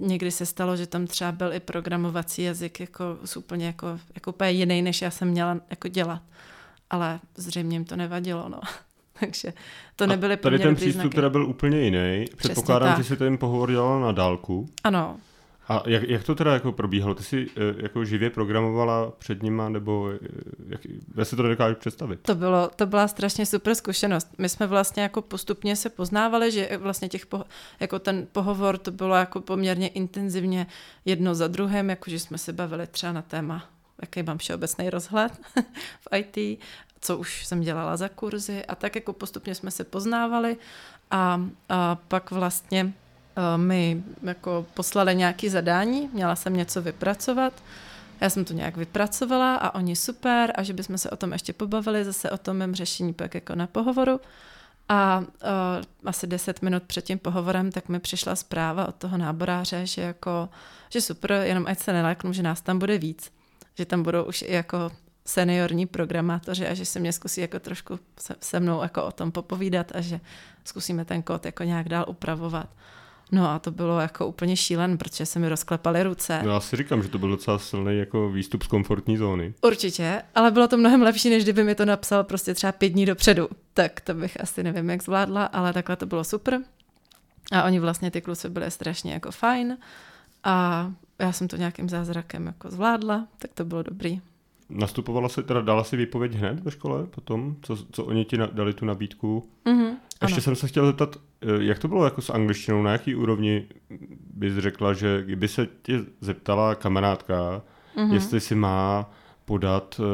někdy 0.00 0.30
se 0.30 0.46
stalo, 0.46 0.76
že 0.76 0.86
tam 0.86 1.06
třeba 1.06 1.32
byl 1.32 1.52
i 1.52 1.60
programovací 1.60 2.42
jazyk 2.42 2.80
jako 2.80 3.18
úplně 3.36 3.66
jako, 3.66 4.00
jako 4.14 4.30
úplně 4.30 4.50
jiný, 4.50 4.82
než 4.82 5.02
já 5.02 5.10
jsem 5.10 5.28
měla 5.28 5.60
jako 5.70 5.88
dělat. 5.88 6.22
Ale 6.90 7.20
zřejmě 7.36 7.76
jim 7.76 7.84
to 7.84 7.96
nevadilo, 7.96 8.48
no. 8.48 8.60
Takže 9.20 9.52
to 9.96 10.06
nebyly 10.06 10.36
tady 10.36 10.58
ten 10.58 10.74
přístup 10.74 11.14
teda 11.14 11.30
byl 11.30 11.46
úplně 11.46 11.80
jiný. 11.80 12.24
Předpokládám, 12.36 12.96
že 12.96 13.04
si 13.04 13.16
ten 13.16 13.38
pohovor 13.38 13.70
dělala 13.70 14.00
na 14.00 14.12
dálku. 14.12 14.68
Ano, 14.84 15.16
a 15.68 15.82
jak, 15.86 16.02
jak 16.02 16.24
to 16.24 16.34
teda 16.34 16.52
jako 16.52 16.72
probíhalo? 16.72 17.14
Ty 17.14 17.22
jsi 17.22 17.46
uh, 17.46 17.82
jako 17.82 18.04
živě 18.04 18.30
programovala 18.30 19.12
před 19.18 19.42
nima, 19.42 19.68
nebo 19.68 20.02
uh, 20.02 20.12
jak, 20.68 20.80
já 21.16 21.24
si 21.24 21.36
to 21.36 21.42
nedokážu 21.42 21.74
představit? 21.74 22.20
To, 22.22 22.34
bylo, 22.34 22.70
to 22.76 22.86
byla 22.86 23.08
strašně 23.08 23.46
super 23.46 23.74
zkušenost. 23.74 24.28
My 24.38 24.48
jsme 24.48 24.66
vlastně 24.66 25.02
jako 25.02 25.22
postupně 25.22 25.76
se 25.76 25.90
poznávali, 25.90 26.52
že 26.52 26.78
vlastně 26.78 27.08
těch, 27.08 27.26
po, 27.26 27.44
jako 27.80 27.98
ten 27.98 28.26
pohovor 28.32 28.78
to 28.78 28.90
bylo 28.90 29.14
jako 29.14 29.40
poměrně 29.40 29.88
intenzivně 29.88 30.66
jedno 31.04 31.34
za 31.34 31.48
druhým, 31.48 31.90
jako 31.90 32.10
že 32.10 32.18
jsme 32.18 32.38
se 32.38 32.52
bavili 32.52 32.86
třeba 32.86 33.12
na 33.12 33.22
téma, 33.22 33.64
jaký 34.00 34.22
mám 34.22 34.38
všeobecný 34.38 34.90
rozhled 34.90 35.32
v 36.00 36.16
IT, 36.16 36.60
co 37.00 37.18
už 37.18 37.46
jsem 37.46 37.60
dělala 37.60 37.96
za 37.96 38.08
kurzy 38.08 38.64
a 38.64 38.74
tak 38.74 38.94
jako 38.94 39.12
postupně 39.12 39.54
jsme 39.54 39.70
se 39.70 39.84
poznávali 39.84 40.56
a, 41.10 41.40
a 41.68 41.94
pak 41.94 42.30
vlastně 42.30 42.92
Eh, 43.36 43.58
mi 43.58 44.02
jako 44.22 44.66
poslali 44.74 45.14
nějaké 45.14 45.50
zadání, 45.50 46.10
měla 46.12 46.36
jsem 46.36 46.56
něco 46.56 46.82
vypracovat, 46.82 47.62
já 48.20 48.30
jsem 48.30 48.44
to 48.44 48.52
nějak 48.52 48.76
vypracovala 48.76 49.56
a 49.56 49.74
oni 49.74 49.96
super 49.96 50.52
a 50.54 50.62
že 50.62 50.72
bychom 50.72 50.98
se 50.98 51.10
o 51.10 51.16
tom 51.16 51.32
ještě 51.32 51.52
pobavili, 51.52 52.04
zase 52.04 52.30
o 52.30 52.38
tom 52.38 52.56
mém 52.56 52.74
řešení 52.74 53.12
pak 53.12 53.34
jako 53.34 53.54
na 53.54 53.66
pohovoru. 53.66 54.20
A 54.88 55.18
uh, 55.18 55.26
asi 56.04 56.26
deset 56.26 56.62
minut 56.62 56.82
před 56.82 57.04
tím 57.04 57.18
pohovorem 57.18 57.72
tak 57.72 57.88
mi 57.88 58.00
přišla 58.00 58.36
zpráva 58.36 58.88
od 58.88 58.94
toho 58.94 59.18
náboráře, 59.18 59.86
že 59.86 60.02
jako, 60.02 60.48
že 60.90 61.00
super, 61.00 61.32
jenom 61.32 61.66
ať 61.66 61.78
se 61.78 61.92
neléknu, 61.92 62.32
že 62.32 62.42
nás 62.42 62.60
tam 62.60 62.78
bude 62.78 62.98
víc. 62.98 63.30
Že 63.78 63.84
tam 63.84 64.02
budou 64.02 64.24
už 64.24 64.42
i 64.42 64.52
jako 64.52 64.90
seniorní 65.24 65.86
programátoři 65.86 66.66
a 66.66 66.74
že 66.74 66.84
se 66.84 67.00
mě 67.00 67.12
zkusí 67.12 67.40
jako 67.40 67.58
trošku 67.58 67.98
se, 68.20 68.34
se 68.40 68.60
mnou 68.60 68.82
jako 68.82 69.04
o 69.04 69.12
tom 69.12 69.32
popovídat 69.32 69.92
a 69.94 70.00
že 70.00 70.20
zkusíme 70.64 71.04
ten 71.04 71.22
kód 71.22 71.46
jako 71.46 71.62
nějak 71.62 71.88
dál 71.88 72.04
upravovat. 72.08 72.68
No 73.32 73.50
a 73.50 73.58
to 73.58 73.70
bylo 73.70 74.00
jako 74.00 74.26
úplně 74.26 74.56
šílen, 74.56 74.98
protože 74.98 75.26
se 75.26 75.38
mi 75.38 75.48
rozklepaly 75.48 76.02
ruce. 76.02 76.40
No 76.44 76.50
já 76.50 76.60
si 76.60 76.76
říkám, 76.76 77.02
že 77.02 77.08
to 77.08 77.18
byl 77.18 77.28
docela 77.28 77.58
silný 77.58 77.98
jako 77.98 78.30
výstup 78.30 78.62
z 78.62 78.66
komfortní 78.66 79.16
zóny. 79.16 79.54
Určitě, 79.62 80.22
ale 80.34 80.50
bylo 80.50 80.68
to 80.68 80.76
mnohem 80.76 81.02
lepší, 81.02 81.30
než 81.30 81.42
kdyby 81.42 81.64
mi 81.64 81.74
to 81.74 81.84
napsal 81.84 82.24
prostě 82.24 82.54
třeba 82.54 82.72
pět 82.72 82.88
dní 82.88 83.06
dopředu. 83.06 83.48
Tak 83.74 84.00
to 84.00 84.14
bych 84.14 84.40
asi 84.40 84.62
nevím, 84.62 84.90
jak 84.90 85.02
zvládla, 85.02 85.44
ale 85.44 85.72
takhle 85.72 85.96
to 85.96 86.06
bylo 86.06 86.24
super. 86.24 86.60
A 87.52 87.62
oni 87.64 87.80
vlastně 87.80 88.10
ty 88.10 88.20
kluci 88.20 88.48
byli 88.48 88.70
strašně 88.70 89.12
jako 89.12 89.30
fajn 89.30 89.78
a 90.46 90.92
já 91.18 91.32
jsem 91.32 91.48
to 91.48 91.56
nějakým 91.56 91.88
zázrakem 91.88 92.46
jako 92.46 92.70
zvládla, 92.70 93.26
tak 93.38 93.50
to 93.54 93.64
bylo 93.64 93.82
dobrý. 93.82 94.20
Nastupovala 94.68 95.28
si, 95.28 95.42
teda 95.42 95.60
dala 95.60 95.84
si 95.84 95.96
výpověď 95.96 96.32
hned 96.32 96.60
ve 96.60 96.70
škole 96.70 97.06
potom, 97.06 97.56
co, 97.62 97.76
co 97.76 98.04
oni 98.04 98.24
ti 98.24 98.38
na, 98.38 98.46
dali 98.46 98.74
tu 98.74 98.84
nabídku? 98.84 99.48
Mm-hmm, 99.66 99.94
Ještě 100.22 100.36
ano. 100.36 100.42
jsem 100.42 100.56
se 100.56 100.68
chtěl 100.68 100.86
zeptat, 100.86 101.16
eh, 101.16 101.46
jak 101.58 101.78
to 101.78 101.88
bylo 101.88 102.04
jako 102.04 102.22
s 102.22 102.30
angličtinou, 102.30 102.82
na 102.82 102.92
jaký 102.92 103.14
úrovni 103.14 103.66
bys 104.34 104.54
řekla, 104.54 104.92
že 104.92 105.22
kdyby 105.24 105.48
se 105.48 105.68
tě 105.82 106.00
zeptala 106.20 106.74
kamarádka, 106.74 107.62
mm-hmm. 107.96 108.12
jestli 108.12 108.40
si 108.40 108.54
má 108.54 109.10
podat 109.44 110.00
uh, 110.00 110.06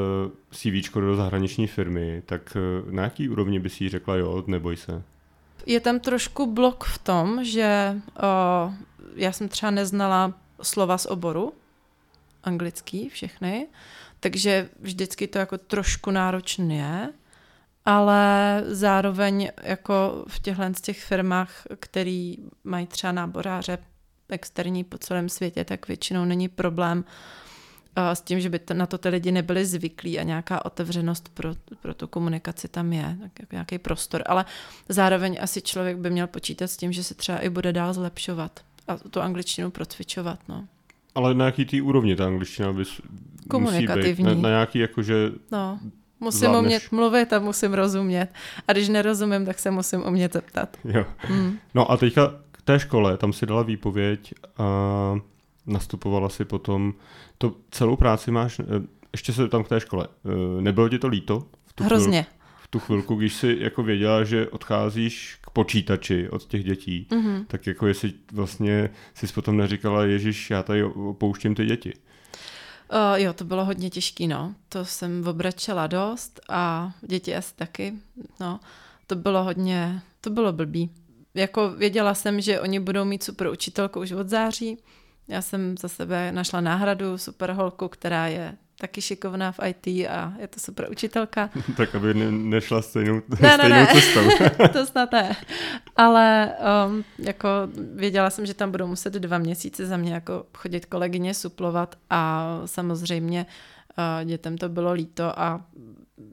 CV 0.50 0.94
do 0.94 1.16
zahraniční 1.16 1.66
firmy, 1.66 2.22
tak 2.26 2.56
uh, 2.84 2.92
na 2.92 3.02
jaký 3.02 3.28
úrovni 3.28 3.58
bys 3.58 3.80
jí 3.80 3.88
řekla 3.88 4.16
jo, 4.16 4.44
neboj 4.46 4.76
se? 4.76 5.02
Je 5.66 5.80
tam 5.80 6.00
trošku 6.00 6.46
blok 6.46 6.84
v 6.84 6.98
tom, 6.98 7.44
že 7.44 7.96
o, 8.22 8.72
já 9.14 9.32
jsem 9.32 9.48
třeba 9.48 9.70
neznala 9.70 10.34
slova 10.62 10.98
z 10.98 11.06
oboru, 11.06 11.52
anglický 12.44 13.08
všechny, 13.08 13.66
takže 14.20 14.68
vždycky 14.80 15.26
to 15.26 15.38
jako 15.38 15.58
trošku 15.58 16.10
náročné 16.10 16.74
je, 16.74 17.12
ale 17.84 18.64
zároveň 18.66 19.50
jako 19.62 20.24
v 20.28 20.40
těchto 20.40 20.62
z 20.76 20.80
těch 20.80 21.04
firmách, 21.04 21.66
který 21.80 22.36
mají 22.64 22.86
třeba 22.86 23.12
náboráře 23.12 23.78
externí 24.28 24.84
po 24.84 24.98
celém 24.98 25.28
světě, 25.28 25.64
tak 25.64 25.88
většinou 25.88 26.24
není 26.24 26.48
problém 26.48 26.98
uh, 27.98 28.04
s 28.12 28.20
tím, 28.20 28.40
že 28.40 28.48
by 28.48 28.58
to, 28.58 28.74
na 28.74 28.86
to 28.86 28.98
ty 28.98 29.08
lidi 29.08 29.32
nebyli 29.32 29.66
zvyklí 29.66 30.18
a 30.18 30.22
nějaká 30.22 30.64
otevřenost 30.64 31.28
pro, 31.28 31.54
pro 31.80 31.94
tu 31.94 32.06
komunikaci 32.06 32.68
tam 32.68 32.92
je, 32.92 33.16
tak 33.22 33.40
jako 33.40 33.54
nějaký 33.54 33.78
prostor. 33.78 34.22
Ale 34.26 34.44
zároveň 34.88 35.38
asi 35.40 35.62
člověk 35.62 35.96
by 35.96 36.10
měl 36.10 36.26
počítat 36.26 36.68
s 36.68 36.76
tím, 36.76 36.92
že 36.92 37.04
se 37.04 37.14
třeba 37.14 37.38
i 37.38 37.48
bude 37.48 37.72
dál 37.72 37.94
zlepšovat 37.94 38.60
a 38.88 38.96
tu 38.96 39.20
angličtinu 39.20 39.70
procvičovat. 39.70 40.38
No. 40.48 40.64
Ale 41.14 41.34
na 41.34 41.44
jaký 41.44 41.64
tý 41.64 41.80
úrovni 41.82 42.16
ta 42.16 42.26
angličtina 42.26 42.72
bys, 42.72 42.88
musí 42.88 43.02
být? 43.02 43.48
Komunikativní. 43.48 44.24
Na, 44.24 44.34
na 44.34 44.48
nějaký 44.48 44.78
jakože 44.78 45.30
No, 45.52 45.78
musím 46.20 46.38
Zvládneš. 46.38 46.62
umět 46.64 46.92
mluvit 46.92 47.32
a 47.32 47.38
musím 47.38 47.74
rozumět. 47.74 48.28
A 48.68 48.72
když 48.72 48.88
nerozumím, 48.88 49.46
tak 49.46 49.58
se 49.58 49.70
musím 49.70 50.02
umět 50.06 50.32
zeptat. 50.32 50.76
Jo. 50.84 51.04
Hmm. 51.18 51.58
No 51.74 51.90
a 51.90 51.96
teďka 51.96 52.34
k 52.52 52.62
té 52.62 52.78
škole, 52.80 53.16
tam 53.16 53.32
si 53.32 53.46
dala 53.46 53.62
výpověď 53.62 54.34
a 54.58 54.64
nastupovala 55.66 56.28
si 56.28 56.44
potom, 56.44 56.94
to 57.38 57.56
celou 57.70 57.96
práci 57.96 58.30
máš, 58.30 58.58
eh, 58.60 58.64
ještě 59.12 59.32
se 59.32 59.48
tam 59.48 59.64
k 59.64 59.68
té 59.68 59.80
škole, 59.80 60.06
eh, 60.58 60.62
nebylo 60.62 60.88
ti 60.88 60.98
to 60.98 61.08
líto? 61.08 61.46
V 61.66 61.72
tu 61.72 61.84
Hrozně. 61.84 62.22
Chvíli, 62.22 62.41
tu 62.72 62.78
chvilku, 62.78 63.14
když 63.14 63.34
jsi 63.34 63.56
jako 63.60 63.82
věděla, 63.82 64.24
že 64.24 64.48
odcházíš 64.48 65.38
k 65.40 65.50
počítači 65.50 66.28
od 66.30 66.44
těch 66.44 66.64
dětí, 66.64 67.06
Mhm. 67.10 67.44
tak 67.48 67.66
jako 67.66 67.86
jestli 67.86 68.12
vlastně 68.32 68.90
jsi 69.14 69.26
potom 69.26 69.56
neříkala, 69.56 70.04
Ježíš, 70.04 70.50
já 70.50 70.62
tady 70.62 70.84
opouštím 70.84 71.54
ty 71.54 71.66
děti. 71.66 71.92
Uh, 72.92 73.18
jo, 73.20 73.32
to 73.32 73.44
bylo 73.44 73.64
hodně 73.64 73.90
těžký, 73.90 74.26
no. 74.28 74.54
To 74.68 74.84
jsem 74.84 75.26
obračela 75.28 75.86
dost 75.86 76.40
a 76.48 76.92
děti 77.02 77.36
asi 77.36 77.54
taky. 77.56 77.92
No, 78.40 78.60
to 79.06 79.16
bylo 79.16 79.44
hodně, 79.44 80.02
to 80.20 80.30
bylo 80.30 80.52
blbý. 80.52 80.90
Jako 81.34 81.70
věděla 81.70 82.14
jsem, 82.14 82.40
že 82.40 82.60
oni 82.60 82.80
budou 82.80 83.04
mít 83.04 83.22
super 83.22 83.48
učitelku 83.48 84.00
už 84.00 84.12
od 84.12 84.28
září. 84.28 84.78
Já 85.28 85.42
jsem 85.42 85.78
za 85.78 85.88
sebe 85.88 86.32
našla 86.32 86.60
náhradu, 86.60 87.18
super 87.18 87.52
holku, 87.52 87.88
která 87.88 88.26
je 88.26 88.54
taky 88.82 89.00
šikovná 89.02 89.52
v 89.52 89.60
IT 89.66 89.86
a 90.10 90.34
je 90.38 90.48
to 90.48 90.60
super 90.60 90.90
učitelka. 90.90 91.50
tak 91.76 91.94
aby 91.94 92.14
ne, 92.14 92.30
nešla 92.30 92.82
stejnou, 92.82 93.22
Ne, 93.40 93.48
ne, 93.48 93.54
stejnou 93.54 93.76
ne. 93.76 93.86
cestou. 93.86 94.20
to 94.72 94.86
snad 94.86 95.12
ne. 95.12 95.36
Ale 95.96 96.52
um, 96.88 97.04
jako 97.18 97.48
věděla 97.94 98.30
jsem, 98.30 98.46
že 98.46 98.54
tam 98.54 98.70
budou 98.70 98.86
muset 98.86 99.12
dva 99.14 99.38
měsíce 99.38 99.86
za 99.86 99.96
mě 99.96 100.14
jako 100.14 100.46
chodit 100.54 100.86
kolegyně 100.86 101.34
suplovat 101.34 101.98
a 102.10 102.60
samozřejmě 102.66 103.46
uh, 103.46 104.24
dětem 104.24 104.58
to 104.58 104.68
bylo 104.68 104.92
líto 104.92 105.40
a 105.40 105.64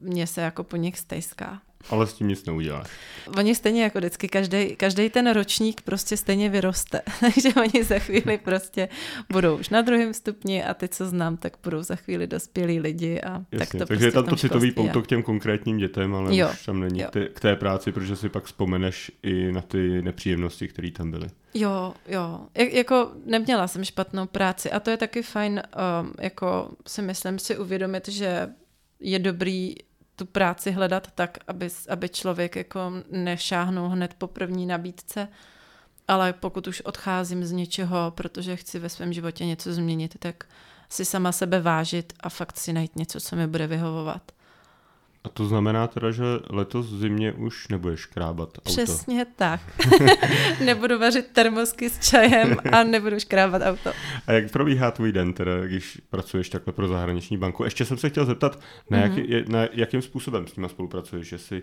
mě 0.02 0.26
se 0.26 0.40
jako 0.40 0.64
po 0.64 0.76
nich 0.76 0.98
stejská. 0.98 1.60
Ale 1.88 2.06
s 2.06 2.12
tím 2.14 2.28
nic 2.28 2.44
neuděláš. 2.44 2.86
Oni 3.36 3.54
stejně 3.54 3.82
jako 3.82 3.98
vždycky, 3.98 4.28
každý, 4.28 4.76
každý 4.76 5.10
ten 5.10 5.30
ročník 5.32 5.80
prostě 5.82 6.16
stejně 6.16 6.48
vyroste. 6.48 7.02
Takže 7.20 7.48
oni 7.56 7.84
za 7.84 7.98
chvíli 7.98 8.38
prostě 8.38 8.88
budou 9.32 9.56
už 9.56 9.68
na 9.68 9.82
druhém 9.82 10.14
stupni 10.14 10.64
a 10.64 10.74
ty, 10.74 10.88
co 10.88 11.06
znám, 11.06 11.36
tak 11.36 11.52
budou 11.64 11.82
za 11.82 11.96
chvíli 11.96 12.26
dospělí 12.26 12.80
lidi 12.80 13.20
a 13.20 13.42
Jasně, 13.52 13.58
tak 13.58 13.68
to 13.68 13.78
takže 13.78 13.86
prostě 13.86 14.06
je 14.06 14.12
tam 14.12 14.24
to 14.24 14.36
citový 14.36 14.68
je. 14.68 14.74
pouto 14.74 15.02
k 15.02 15.06
těm 15.06 15.22
konkrétním 15.22 15.78
dětem, 15.78 16.14
ale 16.14 16.36
Jo, 16.36 16.48
už 16.52 16.66
tam 16.66 16.80
není 16.80 17.00
jo. 17.00 17.06
k 17.08 17.10
té, 17.10 17.28
k 17.28 17.40
té 17.40 17.56
práci, 17.56 17.92
protože 17.92 18.16
si 18.16 18.28
pak 18.28 18.44
vzpomeneš 18.44 19.12
i 19.22 19.52
na 19.52 19.62
ty 19.62 20.02
nepříjemnosti, 20.02 20.68
které 20.68 20.90
tam 20.90 21.10
byly. 21.10 21.28
Jo, 21.54 21.94
jo. 22.08 22.40
Jak, 22.54 22.72
jako 22.72 23.10
neměla 23.24 23.68
jsem 23.68 23.84
špatnou 23.84 24.26
práci 24.26 24.70
a 24.70 24.80
to 24.80 24.90
je 24.90 24.96
taky 24.96 25.22
fajn, 25.22 25.62
um, 26.02 26.12
jako 26.20 26.70
si 26.86 27.02
myslím 27.02 27.38
si 27.38 27.58
uvědomit, 27.58 28.08
že 28.08 28.48
je 29.00 29.18
dobrý 29.18 29.74
tu 30.20 30.26
práci 30.26 30.70
hledat 30.70 31.08
tak, 31.14 31.38
aby, 31.46 31.68
aby 31.88 32.08
člověk 32.08 32.56
jako 32.56 32.92
nešáhnul 33.10 33.88
hned 33.88 34.14
po 34.14 34.26
první 34.26 34.66
nabídce, 34.66 35.28
ale 36.08 36.32
pokud 36.32 36.66
už 36.66 36.80
odcházím 36.80 37.44
z 37.44 37.52
něčeho, 37.52 38.10
protože 38.10 38.56
chci 38.56 38.78
ve 38.78 38.88
svém 38.88 39.12
životě 39.12 39.46
něco 39.46 39.72
změnit, 39.72 40.16
tak 40.18 40.44
si 40.88 41.04
sama 41.04 41.32
sebe 41.32 41.60
vážit 41.60 42.12
a 42.20 42.28
fakt 42.28 42.56
si 42.56 42.72
najít 42.72 42.96
něco, 42.96 43.20
co 43.20 43.36
mi 43.36 43.46
bude 43.46 43.66
vyhovovat. 43.66 44.32
A 45.24 45.28
to 45.28 45.44
znamená 45.46 45.86
teda, 45.86 46.10
že 46.10 46.22
letos 46.50 46.86
v 46.86 46.98
zimě 46.98 47.32
už 47.32 47.68
nebudeš 47.68 48.06
krábat 48.06 48.48
auto. 48.48 48.62
Přesně 48.70 49.26
tak. 49.36 49.60
nebudu 50.64 50.98
vařit 50.98 51.26
termosky 51.32 51.90
s 51.90 52.08
čajem 52.10 52.56
a 52.72 52.82
nebudu 52.82 53.18
škrábat 53.20 53.62
auto. 53.64 53.90
A 54.26 54.32
jak 54.32 54.50
probíhá 54.50 54.90
tvůj 54.90 55.12
den, 55.12 55.32
teda, 55.32 55.60
když 55.66 56.00
pracuješ 56.10 56.48
takhle 56.48 56.72
pro 56.72 56.88
zahraniční 56.88 57.36
banku? 57.36 57.64
Ještě 57.64 57.84
jsem 57.84 57.98
se 57.98 58.08
chtěl 58.10 58.24
zeptat, 58.24 58.60
na, 58.90 58.98
Mhm. 58.98 59.10
jaký, 59.18 59.30
je- 59.30 59.44
na 59.48 59.58
jakým 59.72 60.02
způsobem 60.02 60.46
s 60.46 60.56
nima 60.56 60.68
spolupracuješ? 60.68 61.32
Jestli 61.32 61.62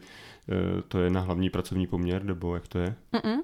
to 0.88 1.00
je 1.00 1.10
na 1.10 1.22
hlavní 1.22 1.50
pracovní 1.50 1.88
poměr, 1.88 2.24
nebo 2.24 2.56
jak 2.56 2.68
to 2.68 2.80
je? 2.80 2.96
Mm-mm. 3.14 3.38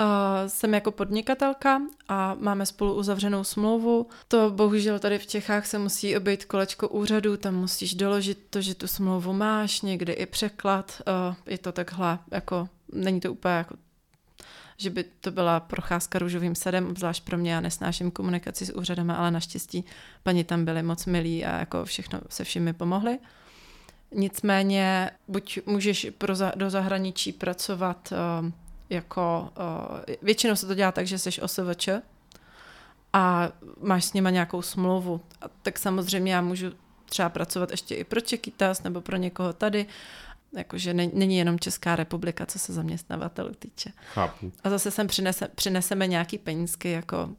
Uh, 0.00 0.06
jsem 0.46 0.74
jako 0.74 0.90
podnikatelka 0.90 1.82
a 2.08 2.36
máme 2.40 2.66
spolu 2.66 2.94
uzavřenou 2.94 3.44
smlouvu. 3.44 4.06
To 4.28 4.50
bohužel 4.50 4.98
tady 4.98 5.18
v 5.18 5.26
Čechách 5.26 5.66
se 5.66 5.78
musí 5.78 6.16
obejít 6.16 6.44
kolečko 6.44 6.88
úřadu, 6.88 7.36
tam 7.36 7.54
musíš 7.54 7.94
doložit 7.94 8.38
to, 8.50 8.60
že 8.60 8.74
tu 8.74 8.86
smlouvu 8.86 9.32
máš, 9.32 9.82
někdy 9.82 10.12
i 10.12 10.26
překlad. 10.26 11.02
Uh, 11.28 11.36
je 11.46 11.58
to 11.58 11.72
takhle, 11.72 12.18
jako 12.30 12.68
není 12.92 13.20
to 13.20 13.32
úplně 13.32 13.54
jako 13.54 13.74
že 14.78 14.90
by 14.90 15.04
to 15.20 15.30
byla 15.30 15.60
procházka 15.60 16.18
růžovým 16.18 16.54
sadem, 16.54 16.86
obzvlášť 16.86 17.24
pro 17.24 17.38
mě, 17.38 17.52
já 17.52 17.60
nesnáším 17.60 18.10
komunikaci 18.10 18.66
s 18.66 18.74
úřadem, 18.74 19.10
ale 19.10 19.30
naštěstí 19.30 19.84
paní 20.22 20.44
tam 20.44 20.64
byli 20.64 20.82
moc 20.82 21.06
milí 21.06 21.44
a 21.44 21.58
jako 21.58 21.84
všechno 21.84 22.20
se 22.28 22.44
vším 22.44 22.64
mi 22.64 22.72
pomohli. 22.72 23.18
Nicméně 24.12 25.10
buď 25.28 25.58
můžeš 25.66 26.06
pro 26.18 26.34
za, 26.34 26.52
do 26.56 26.70
zahraničí 26.70 27.32
pracovat 27.32 28.12
uh, 28.12 28.50
jako, 28.90 29.50
uh, 29.90 29.98
většinou 30.22 30.56
se 30.56 30.66
to 30.66 30.74
dělá 30.74 30.92
tak, 30.92 31.06
že 31.06 31.18
jsi 31.18 31.40
OSVČ 31.40 31.88
a 33.12 33.48
máš 33.80 34.04
s 34.04 34.12
nima 34.12 34.30
nějakou 34.30 34.62
smlouvu. 34.62 35.20
A 35.40 35.44
tak 35.62 35.78
samozřejmě 35.78 36.34
já 36.34 36.40
můžu 36.40 36.72
třeba 37.04 37.28
pracovat 37.28 37.70
ještě 37.70 37.94
i 37.94 38.04
pro 38.04 38.20
Čekytas 38.20 38.82
nebo 38.82 39.00
pro 39.00 39.16
někoho 39.16 39.52
tady, 39.52 39.86
jakože 40.56 40.94
ne, 40.94 41.10
není 41.12 41.38
jenom 41.38 41.58
Česká 41.58 41.96
republika, 41.96 42.46
co 42.46 42.58
se 42.58 42.72
zaměstnavatelů 42.72 43.50
týče. 43.58 43.92
Chápu. 44.14 44.52
A 44.64 44.70
zase 44.70 44.90
sem 44.90 45.06
přinese, 45.06 45.48
přineseme 45.54 46.06
nějaký 46.06 46.38
penízky 46.38 46.90
jako 46.90 47.30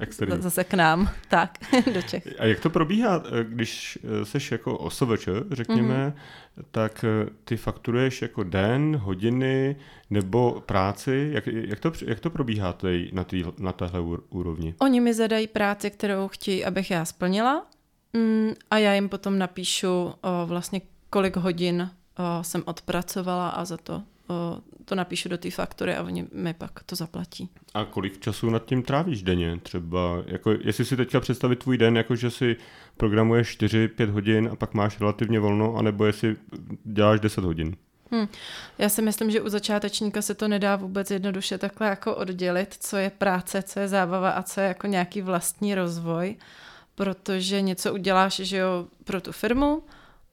Externí. 0.00 0.42
zase 0.42 0.64
k 0.64 0.74
nám, 0.74 1.10
tak, 1.28 1.58
do 1.94 2.02
Čech. 2.02 2.28
A 2.38 2.44
jak 2.44 2.60
to 2.60 2.70
probíhá, 2.70 3.22
eh, 3.26 3.44
když 3.44 3.98
eh, 4.22 4.24
seš 4.24 4.52
jako 4.52 4.78
OSVČ, 4.78 5.28
řekněme, 5.50 5.80
Mhm. 6.06 6.10
mm-hmm. 6.10 6.64
tak 6.70 7.04
eh, 7.04 7.30
ty 7.44 7.56
fakturuješ 7.56 8.22
jako 8.22 8.42
den, 8.44 8.96
hodiny 8.96 9.76
nebo 10.10 10.62
práci? 10.66 11.30
Jak, 11.34 11.46
jak, 11.46 11.80
to, 11.80 11.92
jak 12.06 12.20
to 12.20 12.30
probíhá 12.30 12.72
tej, 12.72 13.10
na, 13.12 13.24
tý, 13.24 13.44
na 13.58 13.72
téhle 13.72 14.00
úr- 14.00 14.22
úrovni? 14.30 14.74
Oni 14.78 15.00
mi 15.00 15.14
zadají 15.14 15.46
práci, 15.46 15.90
kterou 15.90 16.28
chtějí, 16.28 16.64
abych 16.64 16.90
já 16.90 17.04
splnila 17.04 17.66
mm, 18.12 18.52
a 18.70 18.78
já 18.78 18.94
jim 18.94 19.08
potom 19.08 19.38
napíšu 19.38 19.88
o, 20.20 20.46
vlastně, 20.46 20.80
kolik 21.10 21.36
hodin 21.36 21.90
o, 22.18 22.44
jsem 22.44 22.62
odpracovala 22.66 23.48
a 23.48 23.64
za 23.64 23.76
to 23.76 24.02
to 24.84 24.94
napíšu 24.94 25.28
do 25.28 25.38
té 25.38 25.50
faktory 25.50 25.96
a 25.96 26.02
oni 26.02 26.26
mi 26.32 26.54
pak 26.54 26.82
to 26.86 26.96
zaplatí. 26.96 27.48
A 27.74 27.84
kolik 27.84 28.20
času 28.20 28.50
nad 28.50 28.64
tím 28.64 28.82
trávíš 28.82 29.22
denně? 29.22 29.60
Třeba, 29.62 30.22
jako, 30.26 30.50
jestli 30.60 30.84
si 30.84 30.96
teďka 30.96 31.20
představit 31.20 31.58
tvůj 31.58 31.78
den, 31.78 31.96
jako 31.96 32.16
že 32.16 32.30
si 32.30 32.56
programuješ 32.96 33.58
4-5 33.58 34.10
hodin 34.10 34.48
a 34.52 34.56
pak 34.56 34.74
máš 34.74 35.00
relativně 35.00 35.40
volno, 35.40 35.76
anebo 35.76 36.06
jestli 36.06 36.36
děláš 36.84 37.20
10 37.20 37.44
hodin? 37.44 37.76
Hmm. 38.12 38.28
Já 38.78 38.88
si 38.88 39.02
myslím, 39.02 39.30
že 39.30 39.40
u 39.40 39.48
začátečníka 39.48 40.22
se 40.22 40.34
to 40.34 40.48
nedá 40.48 40.76
vůbec 40.76 41.10
jednoduše 41.10 41.58
takhle 41.58 41.86
jako 41.86 42.16
oddělit, 42.16 42.76
co 42.80 42.96
je 42.96 43.10
práce, 43.10 43.62
co 43.62 43.80
je 43.80 43.88
zábava 43.88 44.30
a 44.30 44.42
co 44.42 44.60
je 44.60 44.68
jako 44.68 44.86
nějaký 44.86 45.22
vlastní 45.22 45.74
rozvoj, 45.74 46.36
protože 46.94 47.60
něco 47.60 47.94
uděláš, 47.94 48.36
že 48.36 48.56
jo, 48.56 48.86
pro 49.04 49.20
tu 49.20 49.32
firmu, 49.32 49.82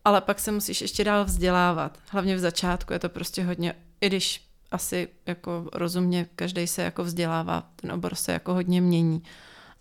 ale 0.06 0.22
pak 0.22 0.40
se 0.40 0.52
musíš 0.52 0.82
ještě 0.82 1.04
dál 1.04 1.26
vzdělávat. 1.26 1.98
Hlavně 2.10 2.36
v 2.36 2.40
začátku 2.40 2.94
je 2.94 3.00
to 3.00 3.10
prostě 3.10 3.44
hodně, 3.44 3.76
i 4.02 4.08
když 4.08 4.48
asi 4.72 5.08
jako 5.26 5.70
rozumně 5.74 6.28
každý 6.36 6.68
se 6.68 6.82
jako 6.82 7.04
vzdělává, 7.04 7.70
ten 7.76 7.92
obor 7.92 8.16
se 8.16 8.32
jako 8.32 8.54
hodně 8.54 8.82
mění, 8.82 9.24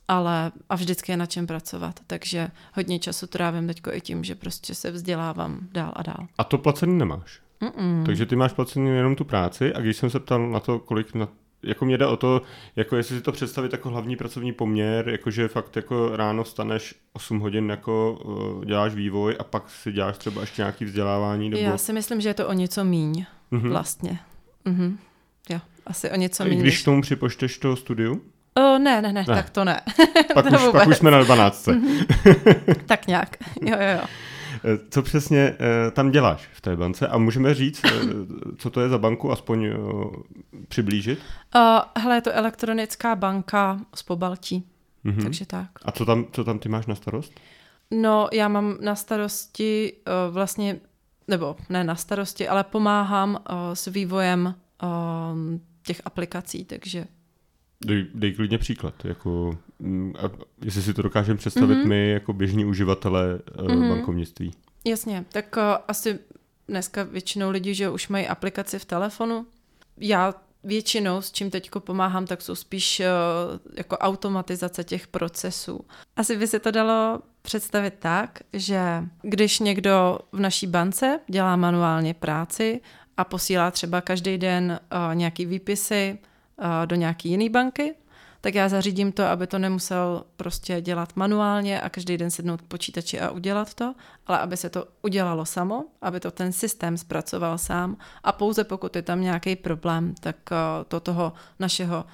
ale 0.08 0.52
a 0.68 0.76
vždycky 0.76 1.12
je 1.12 1.16
na 1.16 1.26
čem 1.26 1.46
pracovat, 1.46 2.00
takže 2.06 2.50
hodně 2.74 2.98
času 2.98 3.26
trávím 3.26 3.66
teďko 3.66 3.92
i 3.92 4.00
tím, 4.00 4.24
že 4.24 4.34
prostě 4.34 4.74
se 4.74 4.90
vzdělávám 4.90 5.68
dál 5.72 5.92
a 5.96 6.02
dál. 6.02 6.26
A 6.38 6.44
to 6.44 6.58
placený 6.58 6.98
nemáš? 6.98 7.40
Mm-mm. 7.60 8.06
Takže 8.06 8.26
ty 8.26 8.36
máš 8.36 8.52
placený 8.52 8.90
jenom 8.90 9.16
tu 9.16 9.24
práci 9.24 9.74
a 9.74 9.80
když 9.80 9.96
jsem 9.96 10.10
se 10.10 10.20
ptal 10.20 10.50
na 10.50 10.60
to, 10.60 10.78
kolik 10.78 11.14
na 11.14 11.28
jako 11.62 11.84
mě 11.84 11.98
jde 11.98 12.06
o 12.06 12.16
to, 12.16 12.42
jako 12.76 12.96
jestli 12.96 13.16
si 13.16 13.22
to 13.22 13.32
představit 13.32 13.72
jako 13.72 13.90
hlavní 13.90 14.16
pracovní 14.16 14.52
poměr, 14.52 15.08
jakože 15.08 15.48
fakt 15.48 15.76
jako 15.76 16.16
ráno 16.16 16.44
staneš 16.44 16.94
8 17.12 17.38
hodin, 17.38 17.70
jako 17.70 18.20
uh, 18.24 18.64
děláš 18.64 18.94
vývoj 18.94 19.36
a 19.38 19.44
pak 19.44 19.70
si 19.70 19.92
děláš 19.92 20.18
třeba 20.18 20.40
ještě 20.40 20.62
nějaký 20.62 20.84
vzdělávání. 20.84 21.50
Nebo... 21.50 21.62
Já 21.62 21.78
si 21.78 21.92
myslím, 21.92 22.20
že 22.20 22.28
je 22.28 22.34
to 22.34 22.48
o 22.48 22.52
něco 22.52 22.84
míň 22.84 23.26
mm-hmm. 23.52 23.68
vlastně. 23.68 24.18
Mm-hmm. 24.66 24.96
Jo, 25.48 25.58
asi 25.86 26.10
o 26.10 26.16
něco 26.16 26.44
míň. 26.44 26.60
Když 26.60 26.82
k 26.82 26.84
tomu 26.84 27.02
připočteš 27.02 27.58
to 27.58 27.76
studiu? 27.76 28.22
O, 28.54 28.78
ne, 28.78 28.78
ne, 28.78 29.02
ne, 29.02 29.12
ne, 29.12 29.24
tak 29.24 29.50
to 29.50 29.64
ne. 29.64 29.80
pak, 30.34 30.50
to 30.50 30.56
už, 30.56 30.72
pak 30.72 30.88
už 30.88 30.96
jsme 30.98 31.10
na 31.10 31.22
12. 31.22 31.66
Mm-hmm. 31.66 32.06
tak 32.86 33.06
nějak, 33.06 33.36
jo, 33.62 33.76
jo, 33.80 33.98
jo. 34.00 34.06
Eh, 34.64 34.78
co 34.90 35.02
přesně 35.02 35.56
eh, 35.60 35.90
tam 35.90 36.10
děláš 36.10 36.48
v 36.52 36.60
té 36.60 36.76
bance 36.76 37.08
a 37.08 37.18
můžeme 37.18 37.54
říct, 37.54 37.82
eh, 37.84 37.90
co 38.58 38.70
to 38.70 38.80
je 38.80 38.88
za 38.88 38.98
banku, 38.98 39.32
aspoň 39.32 39.68
přiblížit? 40.68 41.18
Uh, 41.54 42.02
hele, 42.02 42.16
je 42.16 42.20
to 42.20 42.32
elektronická 42.32 43.14
banka 43.14 43.80
z 43.94 44.02
Pobaltí, 44.02 44.66
mm-hmm. 45.04 45.22
takže 45.22 45.46
tak. 45.46 45.68
A 45.84 45.92
co 45.92 46.04
tam, 46.04 46.26
co 46.32 46.44
tam 46.44 46.58
ty 46.58 46.68
máš 46.68 46.86
na 46.86 46.94
starost? 46.94 47.40
No, 47.90 48.28
já 48.32 48.48
mám 48.48 48.76
na 48.80 48.94
starosti 48.94 49.92
uh, 49.92 50.34
vlastně, 50.34 50.80
nebo 51.28 51.56
ne 51.68 51.84
na 51.84 51.96
starosti, 51.96 52.48
ale 52.48 52.64
pomáhám 52.64 53.30
uh, 53.30 53.56
s 53.74 53.86
vývojem 53.86 54.54
uh, 54.82 54.88
těch 55.86 56.02
aplikací, 56.04 56.64
takže 56.64 57.06
Dej, 57.84 58.06
dej 58.14 58.34
klidně 58.34 58.58
příklad, 58.58 59.04
jako, 59.04 59.58
mm, 59.78 60.14
a 60.18 60.30
jestli 60.64 60.82
si 60.82 60.94
to 60.94 61.02
dokážeme 61.02 61.38
představit 61.38 61.74
mm-hmm. 61.74 61.88
my 61.88 62.10
jako 62.10 62.32
běžní 62.32 62.64
uživatelé 62.64 63.36
mm-hmm. 63.36 63.88
bankovnictví. 63.88 64.52
Jasně, 64.84 65.24
tak 65.32 65.56
uh, 65.56 65.62
asi 65.88 66.18
dneska 66.68 67.02
většinou 67.02 67.50
lidi, 67.50 67.74
že 67.74 67.90
už 67.90 68.08
mají 68.08 68.26
aplikaci 68.26 68.78
v 68.78 68.84
telefonu. 68.84 69.46
Já 69.96 70.34
většinou, 70.64 71.22
s 71.22 71.32
čím 71.32 71.50
teď 71.50 71.70
pomáhám, 71.78 72.26
tak 72.26 72.42
jsou 72.42 72.54
spíš 72.54 73.00
uh, 73.00 73.06
jako 73.76 73.98
automatizace 73.98 74.84
těch 74.84 75.06
procesů. 75.06 75.80
Asi 76.16 76.36
by 76.36 76.46
se 76.46 76.58
to 76.58 76.70
dalo 76.70 77.20
představit 77.46 77.94
tak, 77.98 78.38
že 78.52 79.04
když 79.22 79.60
někdo 79.60 80.18
v 80.32 80.40
naší 80.40 80.66
bance 80.66 81.20
dělá 81.28 81.56
manuálně 81.56 82.14
práci 82.14 82.80
a 83.16 83.24
posílá 83.24 83.70
třeba 83.70 84.00
každý 84.00 84.38
den 84.38 84.80
uh, 85.08 85.14
nějaký 85.14 85.46
výpisy, 85.46 86.18
do 86.84 86.96
nějaké 86.96 87.28
jiné 87.28 87.50
banky, 87.50 87.94
tak 88.46 88.54
já 88.54 88.68
zařídím 88.68 89.12
to, 89.12 89.24
aby 89.24 89.46
to 89.46 89.58
nemusel 89.58 90.24
prostě 90.36 90.80
dělat 90.80 91.16
manuálně 91.16 91.80
a 91.80 91.88
každý 91.88 92.16
den 92.16 92.30
sednout 92.30 92.62
k 92.62 92.64
počítači 92.64 93.20
a 93.20 93.30
udělat 93.30 93.74
to, 93.74 93.94
ale 94.26 94.38
aby 94.38 94.56
se 94.56 94.70
to 94.70 94.86
udělalo 95.02 95.44
samo, 95.44 95.84
aby 96.02 96.20
to 96.20 96.30
ten 96.30 96.52
systém 96.52 96.96
zpracoval 96.96 97.58
sám 97.58 97.96
a 98.24 98.32
pouze 98.32 98.64
pokud 98.64 98.96
je 98.96 99.02
tam 99.02 99.20
nějaký 99.20 99.56
problém, 99.56 100.14
tak 100.20 100.36
to 100.88 101.00
toho 101.00 101.32
našeho 101.58 102.04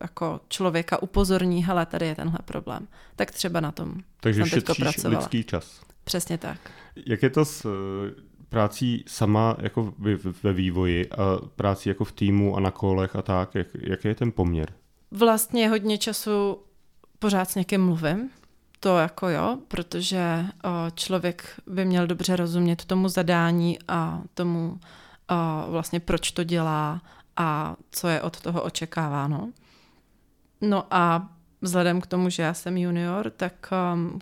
jako 0.00 0.40
člověka 0.48 1.02
upozorní, 1.02 1.64
hele, 1.64 1.86
tady 1.86 2.06
je 2.06 2.14
tenhle 2.14 2.38
problém. 2.44 2.88
Tak 3.16 3.30
třeba 3.30 3.60
na 3.60 3.72
tom 3.72 3.94
Takže 4.20 4.40
jsem 4.40 4.48
šetříš 4.48 5.04
lidský 5.04 5.44
čas. 5.44 5.80
Přesně 6.04 6.38
tak. 6.38 6.58
Jak 7.06 7.22
je 7.22 7.30
to 7.30 7.44
s 7.44 7.66
prácí 8.48 9.04
sama 9.06 9.56
jako 9.58 9.94
ve 10.42 10.52
vývoji 10.52 11.10
a 11.10 11.38
práci 11.56 11.88
jako 11.88 12.04
v 12.04 12.12
týmu 12.12 12.56
a 12.56 12.60
na 12.60 12.70
kolech 12.70 13.16
a 13.16 13.22
tak, 13.22 13.54
jak, 13.54 13.66
jaký 13.80 14.08
je 14.08 14.14
ten 14.14 14.32
poměr? 14.32 14.72
Vlastně 15.18 15.68
hodně 15.68 15.98
času 15.98 16.58
pořád 17.18 17.50
s 17.50 17.54
někým 17.54 17.84
mluvím, 17.84 18.30
to 18.80 18.98
jako 18.98 19.28
jo, 19.28 19.58
protože 19.68 20.46
člověk 20.94 21.60
by 21.66 21.84
měl 21.84 22.06
dobře 22.06 22.36
rozumět 22.36 22.84
tomu 22.84 23.08
zadání 23.08 23.78
a 23.88 24.22
tomu 24.34 24.80
vlastně 25.68 26.00
proč 26.00 26.30
to 26.30 26.44
dělá 26.44 27.02
a 27.36 27.76
co 27.90 28.08
je 28.08 28.22
od 28.22 28.40
toho 28.40 28.62
očekáváno. 28.62 29.52
No 30.60 30.84
a 30.90 31.28
vzhledem 31.62 32.00
k 32.00 32.06
tomu, 32.06 32.30
že 32.30 32.42
já 32.42 32.54
jsem 32.54 32.76
junior, 32.76 33.30
tak 33.30 33.70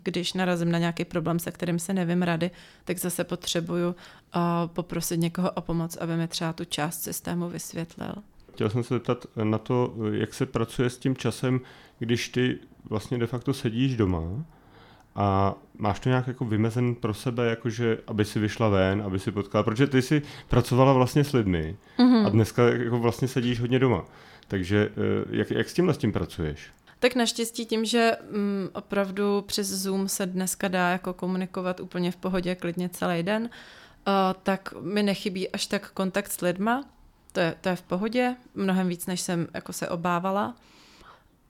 když 0.02 0.33
narazím 0.33 0.72
na 0.72 0.78
nějaký 0.78 1.04
problém, 1.04 1.38
se 1.38 1.50
kterým 1.50 1.78
se 1.78 1.92
nevím 1.92 2.22
rady, 2.22 2.50
tak 2.85 2.98
zase 2.98 3.24
potřebuju 3.24 3.88
uh, 3.88 3.94
poprosit 4.66 5.20
někoho 5.20 5.50
o 5.50 5.61
pomoc, 5.61 5.96
aby 5.96 6.16
mi 6.16 6.28
třeba 6.28 6.52
tu 6.52 6.64
část 6.64 7.02
systému 7.02 7.48
vysvětlil. 7.48 8.14
Chtěl 8.54 8.70
jsem 8.70 8.82
se 8.82 8.94
zeptat 8.94 9.26
na 9.44 9.58
to, 9.58 9.94
jak 10.12 10.34
se 10.34 10.46
pracuje 10.46 10.90
s 10.90 10.98
tím 10.98 11.16
časem, 11.16 11.60
když 11.98 12.28
ty 12.28 12.58
vlastně 12.84 13.18
de 13.18 13.26
facto 13.26 13.54
sedíš 13.54 13.96
doma 13.96 14.44
a 15.14 15.54
máš 15.78 16.00
to 16.00 16.08
nějak 16.08 16.26
jako 16.26 16.44
vymezen 16.44 16.94
pro 16.94 17.14
sebe, 17.14 17.46
jakože 17.46 17.98
aby 18.06 18.24
si 18.24 18.38
vyšla 18.40 18.68
ven, 18.68 19.02
aby 19.02 19.18
si 19.18 19.32
potkala, 19.32 19.62
protože 19.64 19.86
ty 19.86 20.02
jsi 20.02 20.22
pracovala 20.48 20.92
vlastně 20.92 21.24
s 21.24 21.32
lidmi 21.32 21.76
mm-hmm. 21.98 22.26
a 22.26 22.28
dneska 22.28 22.68
jako 22.68 22.98
vlastně 22.98 23.28
sedíš 23.28 23.60
hodně 23.60 23.78
doma. 23.78 24.04
Takže 24.48 24.90
eh, 24.90 25.36
jak, 25.36 25.50
jak 25.50 25.68
s 25.68 25.74
tímhle 25.74 25.94
s 25.94 25.98
tím 25.98 26.12
pracuješ? 26.12 26.70
Tak 26.98 27.14
naštěstí 27.14 27.66
tím, 27.66 27.84
že 27.84 28.12
mm, 28.30 28.68
opravdu 28.72 29.42
přes 29.42 29.68
Zoom 29.68 30.08
se 30.08 30.26
dneska 30.26 30.68
dá 30.68 30.90
jako 30.90 31.12
komunikovat 31.12 31.80
úplně 31.80 32.10
v 32.10 32.16
pohodě 32.16 32.54
klidně 32.54 32.88
celý 32.88 33.22
den, 33.22 33.42
uh, 33.42 33.50
tak 34.42 34.74
mi 34.80 35.02
nechybí 35.02 35.48
až 35.48 35.66
tak 35.66 35.90
kontakt 35.90 36.32
s 36.32 36.40
lidma. 36.40 36.84
To 37.35 37.40
je, 37.40 37.55
to 37.61 37.68
je 37.68 37.77
v 37.77 37.83
pohodě, 37.83 38.37
mnohem 38.55 38.88
víc, 38.88 39.07
než 39.07 39.20
jsem 39.20 39.47
jako 39.55 39.73
se 39.73 39.88
obávala. 39.88 40.55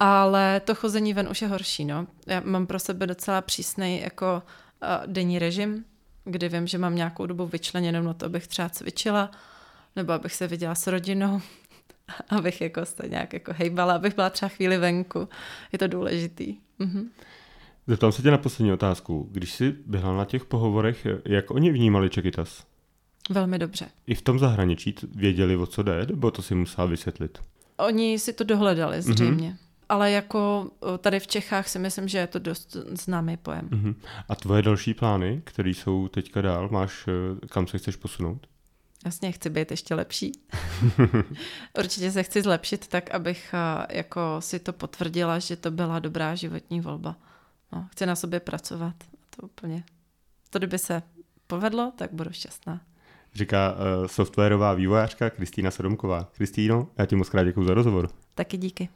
Ale 0.01 0.61
to 0.61 0.75
chození 0.75 1.14
ven 1.14 1.29
už 1.31 1.42
je 1.42 1.49
horší, 1.49 1.85
no. 1.85 2.07
Já 2.27 2.40
mám 2.44 2.66
pro 2.66 2.79
sebe 2.79 3.07
docela 3.07 3.40
přísný 3.40 4.01
jako 4.01 4.42
uh, 4.83 5.12
denní 5.12 5.38
režim, 5.38 5.85
kdy 6.25 6.49
vím, 6.49 6.66
že 6.66 6.79
mám 6.79 6.97
nějakou 6.97 7.27
dobu 7.27 7.47
vyčleněnou 7.47 8.03
na 8.03 8.14
to, 8.14 8.27
abych 8.27 8.47
třeba 8.47 8.68
cvičila, 8.68 9.31
nebo 9.97 10.12
abych 10.12 10.35
se 10.35 10.47
viděla 10.47 10.75
s 10.75 10.87
rodinou, 10.87 11.40
abych 12.29 12.61
jako 12.61 12.85
se 12.85 13.09
nějak 13.09 13.33
jako 13.33 13.53
hejbala, 13.55 13.94
abych 13.94 14.14
byla 14.14 14.31
třeba 14.31 14.49
chvíli 14.49 14.79
venku. 14.79 15.29
Je 15.73 15.79
to 15.79 15.88
důležitý. 15.88 16.57
Mhm. 16.79 17.11
Zeptám 17.87 18.12
se 18.12 18.23
tě 18.23 18.31
na 18.31 18.38
poslední 18.38 18.73
otázku. 18.73 19.29
Když 19.33 19.53
jsi 19.53 19.75
byla 19.87 20.16
na 20.16 20.25
těch 20.25 20.44
pohovorech, 20.44 21.07
jak 21.25 21.51
oni 21.51 21.70
vnímali 21.70 22.11
Čekytas? 22.11 22.66
Velmi 23.30 23.58
dobře. 23.58 23.87
I 24.06 24.14
v 24.14 24.22
tom 24.22 24.38
zahraničí 24.38 24.94
věděli, 25.14 25.56
o 25.56 25.66
co 25.66 25.82
jde, 25.82 26.06
nebo 26.06 26.30
to 26.30 26.42
si 26.42 26.54
musela 26.54 26.87
vysvětlit? 26.87 27.38
Oni 27.76 28.18
si 28.18 28.32
to 28.32 28.44
dohledali 28.44 29.02
zřejmě. 29.02 29.50
Mm-hmm. 29.50 29.56
Ale 29.88 30.10
jako 30.10 30.70
tady 30.98 31.20
v 31.20 31.26
Čechách 31.26 31.68
si 31.68 31.78
myslím, 31.78 32.08
že 32.08 32.18
je 32.18 32.26
to 32.26 32.38
dost 32.38 32.76
známý 32.90 33.37
pojem. 33.37 33.68
Mm-hmm. 33.68 33.94
A 34.28 34.34
tvoje 34.34 34.62
další 34.62 34.94
plány, 34.94 35.42
které 35.44 35.70
jsou 35.70 36.08
teďka 36.08 36.42
dál, 36.42 36.68
máš, 36.68 37.08
eh, 37.08 37.46
kam 37.46 37.66
se 37.66 37.78
chceš 37.78 37.96
posunout? 37.96 38.46
Jasně, 39.04 39.32
chci 39.32 39.50
být 39.50 39.70
ještě 39.70 39.94
lepší. 39.94 40.32
Určitě 41.78 42.10
se 42.10 42.22
chci 42.22 42.42
zlepšit 42.42 42.88
tak, 42.88 43.10
abych 43.10 43.54
eh, 43.54 43.96
jako 43.96 44.37
si 44.40 44.58
to 44.58 44.72
potvrdila, 44.72 45.38
že 45.38 45.56
to 45.56 45.70
byla 45.70 45.98
dobrá 45.98 46.34
životní 46.34 46.80
volba. 46.80 47.16
No, 47.72 47.88
chci 47.92 48.06
na 48.06 48.16
sobě 48.16 48.40
pracovat. 48.40 48.94
To 49.37 49.46
úplně. 49.46 49.84
To, 50.50 50.58
kdyby 50.58 50.78
se 50.78 51.02
povedlo, 51.46 51.92
tak 51.96 52.12
budu 52.12 52.32
šťastná. 52.32 52.80
Říká 53.35 53.73
uh, 53.73 54.07
softwarová 54.07 54.75
vývojářka 54.75 55.31
Kristýna 55.31 55.70
Sodomková. 55.70 56.29
Kristýno, 56.33 56.88
já 56.99 57.07
ti 57.07 57.16
moc 57.16 57.29
krát 57.29 57.44
děkuji 57.44 57.64
za 57.64 57.75
rozhovor. 57.75 58.09
Taky 58.35 58.57
díky. 58.57 58.88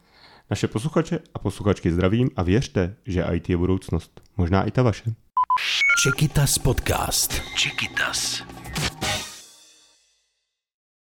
Naše 0.51 0.69
posluchače 0.69 1.19
a 1.35 1.39
posluchačky 1.39 1.93
zdravím 1.93 2.31
a 2.37 2.43
věřte, 2.43 2.97
že 3.07 3.25
IT 3.33 3.51
je 3.51 3.57
budoucnost. 3.57 4.21
Možná 4.37 4.65
i 4.65 4.71
ta 4.71 4.83
vaše. 4.83 5.05
Čekytas 6.03 6.59
podcast. 6.59 7.43
Čekytas. 7.57 8.43